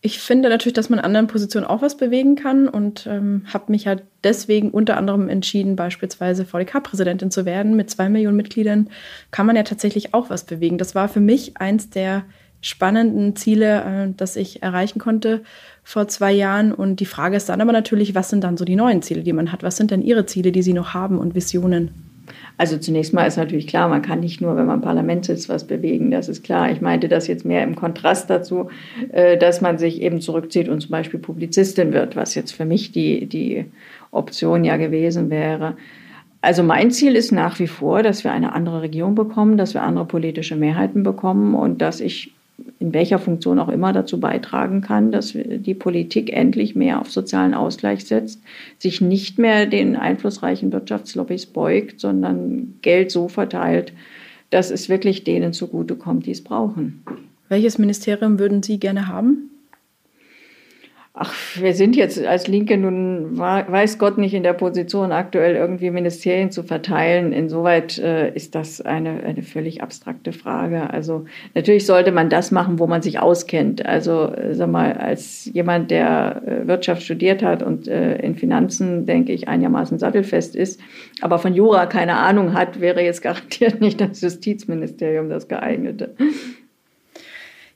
Ich 0.00 0.20
finde 0.20 0.48
natürlich, 0.48 0.74
dass 0.74 0.90
man 0.90 1.00
in 1.00 1.04
anderen 1.04 1.26
Positionen 1.26 1.66
auch 1.66 1.82
was 1.82 1.96
bewegen 1.96 2.36
kann 2.36 2.68
und 2.68 3.08
ähm, 3.10 3.42
habe 3.52 3.72
mich 3.72 3.84
ja 3.84 3.96
deswegen 4.22 4.70
unter 4.70 4.96
anderem 4.96 5.28
entschieden, 5.28 5.74
beispielsweise 5.74 6.44
VDK-Präsidentin 6.44 7.32
zu 7.32 7.44
werden. 7.44 7.74
Mit 7.74 7.90
zwei 7.90 8.08
Millionen 8.08 8.36
Mitgliedern 8.36 8.90
kann 9.32 9.46
man 9.46 9.56
ja 9.56 9.64
tatsächlich 9.64 10.14
auch 10.14 10.30
was 10.30 10.44
bewegen. 10.44 10.78
Das 10.78 10.94
war 10.94 11.08
für 11.08 11.20
mich 11.20 11.56
eins 11.56 11.90
der 11.90 12.24
spannenden 12.60 13.34
Ziele, 13.34 13.82
äh, 13.82 14.14
das 14.16 14.36
ich 14.36 14.62
erreichen 14.62 15.00
konnte 15.00 15.42
vor 15.82 16.06
zwei 16.06 16.32
Jahren. 16.32 16.72
Und 16.72 17.00
die 17.00 17.06
Frage 17.06 17.36
ist 17.36 17.48
dann 17.48 17.60
aber 17.60 17.72
natürlich, 17.72 18.14
was 18.14 18.30
sind 18.30 18.44
dann 18.44 18.56
so 18.56 18.64
die 18.64 18.76
neuen 18.76 19.02
Ziele, 19.02 19.22
die 19.22 19.32
man 19.32 19.50
hat? 19.50 19.64
Was 19.64 19.76
sind 19.76 19.90
denn 19.90 20.02
Ihre 20.02 20.26
Ziele, 20.26 20.52
die 20.52 20.62
Sie 20.62 20.74
noch 20.74 20.94
haben 20.94 21.18
und 21.18 21.34
Visionen? 21.34 22.07
Also 22.56 22.78
zunächst 22.78 23.14
mal 23.14 23.24
ist 23.24 23.36
natürlich 23.36 23.66
klar, 23.66 23.88
man 23.88 24.02
kann 24.02 24.20
nicht 24.20 24.40
nur, 24.40 24.56
wenn 24.56 24.66
man 24.66 24.76
im 24.76 24.82
Parlament 24.82 25.24
sitzt, 25.24 25.48
was 25.48 25.66
bewegen. 25.66 26.10
Das 26.10 26.28
ist 26.28 26.42
klar. 26.42 26.70
Ich 26.70 26.80
meinte 26.80 27.08
das 27.08 27.26
jetzt 27.26 27.44
mehr 27.44 27.62
im 27.62 27.76
Kontrast 27.76 28.28
dazu, 28.30 28.68
äh, 29.12 29.36
dass 29.36 29.60
man 29.60 29.78
sich 29.78 30.02
eben 30.02 30.20
zurückzieht 30.20 30.68
und 30.68 30.80
zum 30.80 30.90
Beispiel 30.90 31.20
Publizistin 31.20 31.92
wird, 31.92 32.16
was 32.16 32.34
jetzt 32.34 32.52
für 32.52 32.64
mich 32.64 32.92
die, 32.92 33.26
die 33.26 33.66
Option 34.10 34.64
ja 34.64 34.76
gewesen 34.76 35.30
wäre. 35.30 35.76
Also 36.40 36.62
mein 36.62 36.90
Ziel 36.90 37.16
ist 37.16 37.32
nach 37.32 37.58
wie 37.58 37.66
vor, 37.66 38.02
dass 38.02 38.22
wir 38.22 38.32
eine 38.32 38.52
andere 38.52 38.82
Regierung 38.82 39.14
bekommen, 39.14 39.58
dass 39.58 39.74
wir 39.74 39.82
andere 39.82 40.04
politische 40.04 40.56
Mehrheiten 40.56 41.02
bekommen 41.02 41.54
und 41.54 41.82
dass 41.82 42.00
ich 42.00 42.32
in 42.80 42.92
welcher 42.92 43.18
Funktion 43.18 43.58
auch 43.58 43.68
immer 43.68 43.92
dazu 43.92 44.20
beitragen 44.20 44.80
kann, 44.80 45.12
dass 45.12 45.32
die 45.34 45.74
Politik 45.74 46.32
endlich 46.32 46.74
mehr 46.74 47.00
auf 47.00 47.10
sozialen 47.10 47.54
Ausgleich 47.54 48.04
setzt, 48.04 48.42
sich 48.78 49.00
nicht 49.00 49.38
mehr 49.38 49.66
den 49.66 49.96
einflussreichen 49.96 50.72
Wirtschaftslobbys 50.72 51.46
beugt, 51.46 52.00
sondern 52.00 52.74
Geld 52.82 53.10
so 53.10 53.28
verteilt, 53.28 53.92
dass 54.50 54.70
es 54.70 54.88
wirklich 54.88 55.24
denen 55.24 55.52
zugutekommt, 55.52 56.26
die 56.26 56.32
es 56.32 56.42
brauchen. 56.42 57.02
Welches 57.48 57.78
Ministerium 57.78 58.38
würden 58.38 58.62
Sie 58.62 58.78
gerne 58.78 59.08
haben? 59.08 59.50
Ach, 61.20 61.34
wir 61.56 61.74
sind 61.74 61.96
jetzt 61.96 62.24
als 62.24 62.46
Linke 62.46 62.78
nun, 62.78 63.36
weiß 63.36 63.98
Gott, 63.98 64.18
nicht 64.18 64.34
in 64.34 64.44
der 64.44 64.52
Position, 64.52 65.10
aktuell 65.10 65.56
irgendwie 65.56 65.90
Ministerien 65.90 66.52
zu 66.52 66.62
verteilen. 66.62 67.32
Insoweit 67.32 67.98
äh, 67.98 68.32
ist 68.36 68.54
das 68.54 68.80
eine, 68.80 69.24
eine 69.24 69.42
völlig 69.42 69.82
abstrakte 69.82 70.32
Frage. 70.32 70.90
Also 70.90 71.24
natürlich 71.56 71.86
sollte 71.86 72.12
man 72.12 72.30
das 72.30 72.52
machen, 72.52 72.78
wo 72.78 72.86
man 72.86 73.02
sich 73.02 73.18
auskennt. 73.18 73.84
Also 73.84 74.32
äh, 74.32 74.54
sag 74.54 74.70
mal, 74.70 74.92
als 74.92 75.50
jemand, 75.52 75.90
der 75.90 76.40
äh, 76.46 76.68
Wirtschaft 76.68 77.02
studiert 77.02 77.42
hat 77.42 77.64
und 77.64 77.88
äh, 77.88 78.18
in 78.18 78.36
Finanzen, 78.36 79.04
denke 79.04 79.32
ich, 79.32 79.48
einigermaßen 79.48 79.98
sattelfest 79.98 80.54
ist, 80.54 80.80
aber 81.20 81.40
von 81.40 81.52
Jura 81.52 81.86
keine 81.86 82.14
Ahnung 82.14 82.54
hat, 82.54 82.80
wäre 82.80 83.02
jetzt 83.02 83.22
garantiert 83.22 83.80
nicht 83.80 84.00
das 84.00 84.20
Justizministerium 84.20 85.30
das 85.30 85.48
geeignete. 85.48 86.14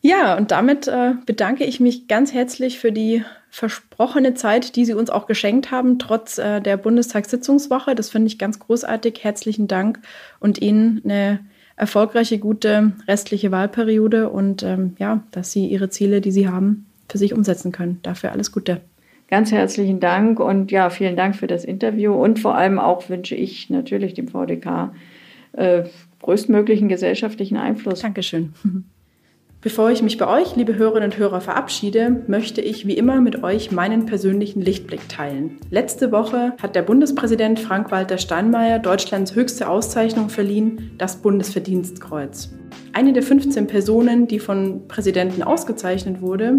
Ja, 0.02 0.36
und 0.36 0.50
damit 0.50 0.88
äh, 0.88 1.14
bedanke 1.26 1.64
ich 1.64 1.78
mich 1.78 2.08
ganz 2.08 2.34
herzlich 2.34 2.80
für 2.80 2.90
die 2.90 3.22
versprochene 3.50 4.34
Zeit, 4.34 4.74
die 4.74 4.84
Sie 4.84 4.94
uns 4.94 5.10
auch 5.10 5.26
geschenkt 5.26 5.70
haben, 5.70 6.00
trotz 6.00 6.38
äh, 6.38 6.60
der 6.60 6.76
Bundestagssitzungswoche. 6.76 7.94
Das 7.94 8.10
finde 8.10 8.26
ich 8.26 8.38
ganz 8.38 8.58
großartig. 8.58 9.22
Herzlichen 9.22 9.68
Dank 9.68 10.00
und 10.40 10.60
Ihnen 10.60 11.00
eine 11.04 11.38
erfolgreiche, 11.76 12.38
gute 12.38 12.92
restliche 13.06 13.52
Wahlperiode 13.52 14.28
und 14.28 14.64
ähm, 14.64 14.96
ja, 14.98 15.22
dass 15.30 15.52
Sie 15.52 15.66
Ihre 15.66 15.88
Ziele, 15.88 16.20
die 16.20 16.32
Sie 16.32 16.48
haben, 16.48 16.86
für 17.08 17.18
sich 17.18 17.32
umsetzen 17.32 17.70
können. 17.70 18.00
Dafür 18.02 18.32
alles 18.32 18.50
Gute. 18.50 18.80
Ganz 19.28 19.52
herzlichen 19.52 20.00
Dank 20.00 20.40
und 20.40 20.72
ja, 20.72 20.90
vielen 20.90 21.16
Dank 21.16 21.36
für 21.36 21.46
das 21.46 21.64
Interview 21.64 22.12
und 22.12 22.40
vor 22.40 22.56
allem 22.56 22.78
auch 22.78 23.08
wünsche 23.08 23.36
ich 23.36 23.70
natürlich 23.70 24.14
dem 24.14 24.28
VDK 24.28 24.92
äh, 25.52 25.84
größtmöglichen 26.20 26.88
gesellschaftlichen 26.88 27.56
Einfluss. 27.56 28.00
Dankeschön. 28.00 28.52
Bevor 29.64 29.92
ich 29.92 30.02
mich 30.02 30.18
bei 30.18 30.26
euch, 30.26 30.56
liebe 30.56 30.74
Hörerinnen 30.74 31.12
und 31.12 31.18
Hörer, 31.18 31.40
verabschiede, 31.40 32.24
möchte 32.26 32.60
ich 32.60 32.84
wie 32.88 32.96
immer 32.96 33.20
mit 33.20 33.44
euch 33.44 33.70
meinen 33.70 34.06
persönlichen 34.06 34.60
Lichtblick 34.60 35.08
teilen. 35.08 35.58
Letzte 35.70 36.10
Woche 36.10 36.54
hat 36.60 36.74
der 36.74 36.82
Bundespräsident 36.82 37.60
Frank-Walter 37.60 38.18
Steinmeier 38.18 38.80
Deutschlands 38.80 39.36
höchste 39.36 39.68
Auszeichnung 39.68 40.30
verliehen, 40.30 40.90
das 40.98 41.22
Bundesverdienstkreuz. 41.22 42.50
Eine 42.92 43.12
der 43.12 43.22
15 43.22 43.68
Personen, 43.68 44.26
die 44.26 44.40
von 44.40 44.88
Präsidenten 44.88 45.44
ausgezeichnet 45.44 46.20
wurde, 46.20 46.56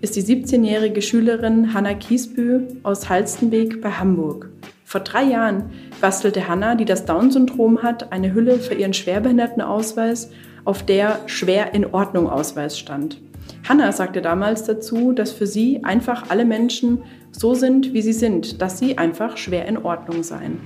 ist 0.00 0.16
die 0.16 0.22
17-jährige 0.22 1.02
Schülerin 1.02 1.72
Hanna 1.72 1.94
Kiesbü 1.94 2.66
aus 2.82 3.08
Halstenweg 3.08 3.80
bei 3.80 3.92
Hamburg. 3.92 4.50
Vor 4.84 5.02
drei 5.02 5.22
Jahren 5.22 5.70
bastelte 6.00 6.48
Hanna, 6.48 6.74
die 6.74 6.84
das 6.84 7.04
Down-Syndrom 7.04 7.84
hat, 7.84 8.12
eine 8.12 8.34
Hülle 8.34 8.58
für 8.58 8.74
ihren 8.74 8.92
Schwerbehindertenausweis 8.92 10.32
auf 10.64 10.84
der 10.84 11.20
schwer 11.26 11.74
in 11.74 11.86
Ordnung 11.86 12.28
Ausweis 12.28 12.78
stand. 12.78 13.20
Hannah 13.68 13.92
sagte 13.92 14.22
damals 14.22 14.64
dazu, 14.64 15.12
dass 15.12 15.32
für 15.32 15.46
sie 15.46 15.84
einfach 15.84 16.30
alle 16.30 16.44
Menschen 16.44 17.02
so 17.32 17.54
sind, 17.54 17.92
wie 17.92 18.02
sie 18.02 18.12
sind, 18.12 18.60
dass 18.62 18.78
sie 18.78 18.98
einfach 18.98 19.36
schwer 19.36 19.66
in 19.66 19.78
Ordnung 19.78 20.22
seien. 20.22 20.60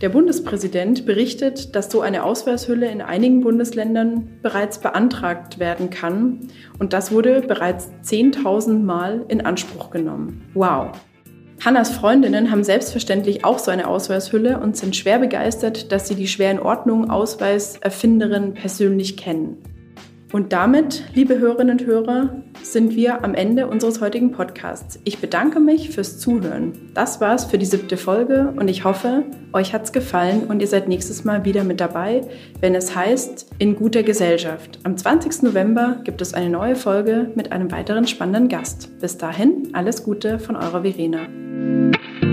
Der 0.00 0.08
Bundespräsident 0.08 1.06
berichtet, 1.06 1.76
dass 1.76 1.88
so 1.88 2.00
eine 2.00 2.24
Ausweishülle 2.24 2.90
in 2.90 3.00
einigen 3.00 3.40
Bundesländern 3.42 4.30
bereits 4.42 4.80
beantragt 4.80 5.60
werden 5.60 5.90
kann 5.90 6.48
und 6.80 6.92
das 6.92 7.12
wurde 7.12 7.40
bereits 7.42 7.88
10.000 8.04 8.80
Mal 8.80 9.24
in 9.28 9.46
Anspruch 9.46 9.90
genommen. 9.90 10.42
Wow! 10.54 10.90
Hannas 11.64 11.90
Freundinnen 11.90 12.50
haben 12.50 12.64
selbstverständlich 12.64 13.44
auch 13.44 13.60
so 13.60 13.70
eine 13.70 13.86
Ausweishülle 13.86 14.58
und 14.58 14.76
sind 14.76 14.96
schwer 14.96 15.20
begeistert, 15.20 15.92
dass 15.92 16.08
sie 16.08 16.16
die 16.16 16.26
schwer 16.26 16.50
in 16.50 16.58
Ordnung 16.58 17.08
Ausweiserfinderin 17.08 18.54
persönlich 18.54 19.16
kennen. 19.16 19.58
Und 20.32 20.52
damit, 20.52 21.04
liebe 21.14 21.38
Hörerinnen 21.38 21.78
und 21.78 21.86
Hörer, 21.86 22.42
sind 22.62 22.96
wir 22.96 23.22
am 23.22 23.34
Ende 23.34 23.68
unseres 23.68 24.00
heutigen 24.00 24.32
Podcasts. 24.32 24.98
Ich 25.04 25.18
bedanke 25.18 25.60
mich 25.60 25.90
fürs 25.90 26.18
Zuhören. 26.18 26.90
Das 26.94 27.20
war's 27.20 27.44
für 27.44 27.58
die 27.58 27.66
siebte 27.66 27.96
Folge 27.98 28.52
und 28.56 28.66
ich 28.68 28.82
hoffe, 28.82 29.24
euch 29.52 29.72
hat's 29.72 29.92
gefallen 29.92 30.44
und 30.48 30.60
ihr 30.60 30.66
seid 30.66 30.88
nächstes 30.88 31.22
Mal 31.22 31.44
wieder 31.44 31.62
mit 31.62 31.80
dabei, 31.80 32.22
wenn 32.60 32.74
es 32.74 32.96
heißt 32.96 33.50
In 33.58 33.76
guter 33.76 34.02
Gesellschaft. 34.02 34.80
Am 34.82 34.96
20. 34.96 35.42
November 35.42 36.00
gibt 36.02 36.22
es 36.22 36.34
eine 36.34 36.48
neue 36.48 36.74
Folge 36.74 37.30
mit 37.36 37.52
einem 37.52 37.70
weiteren 37.70 38.08
spannenden 38.08 38.48
Gast. 38.48 38.98
Bis 39.00 39.16
dahin, 39.16 39.68
alles 39.74 40.02
Gute 40.02 40.40
von 40.40 40.56
eurer 40.56 40.82
Verena. 40.82 41.28
Thank 41.62 42.22
you. 42.24 42.31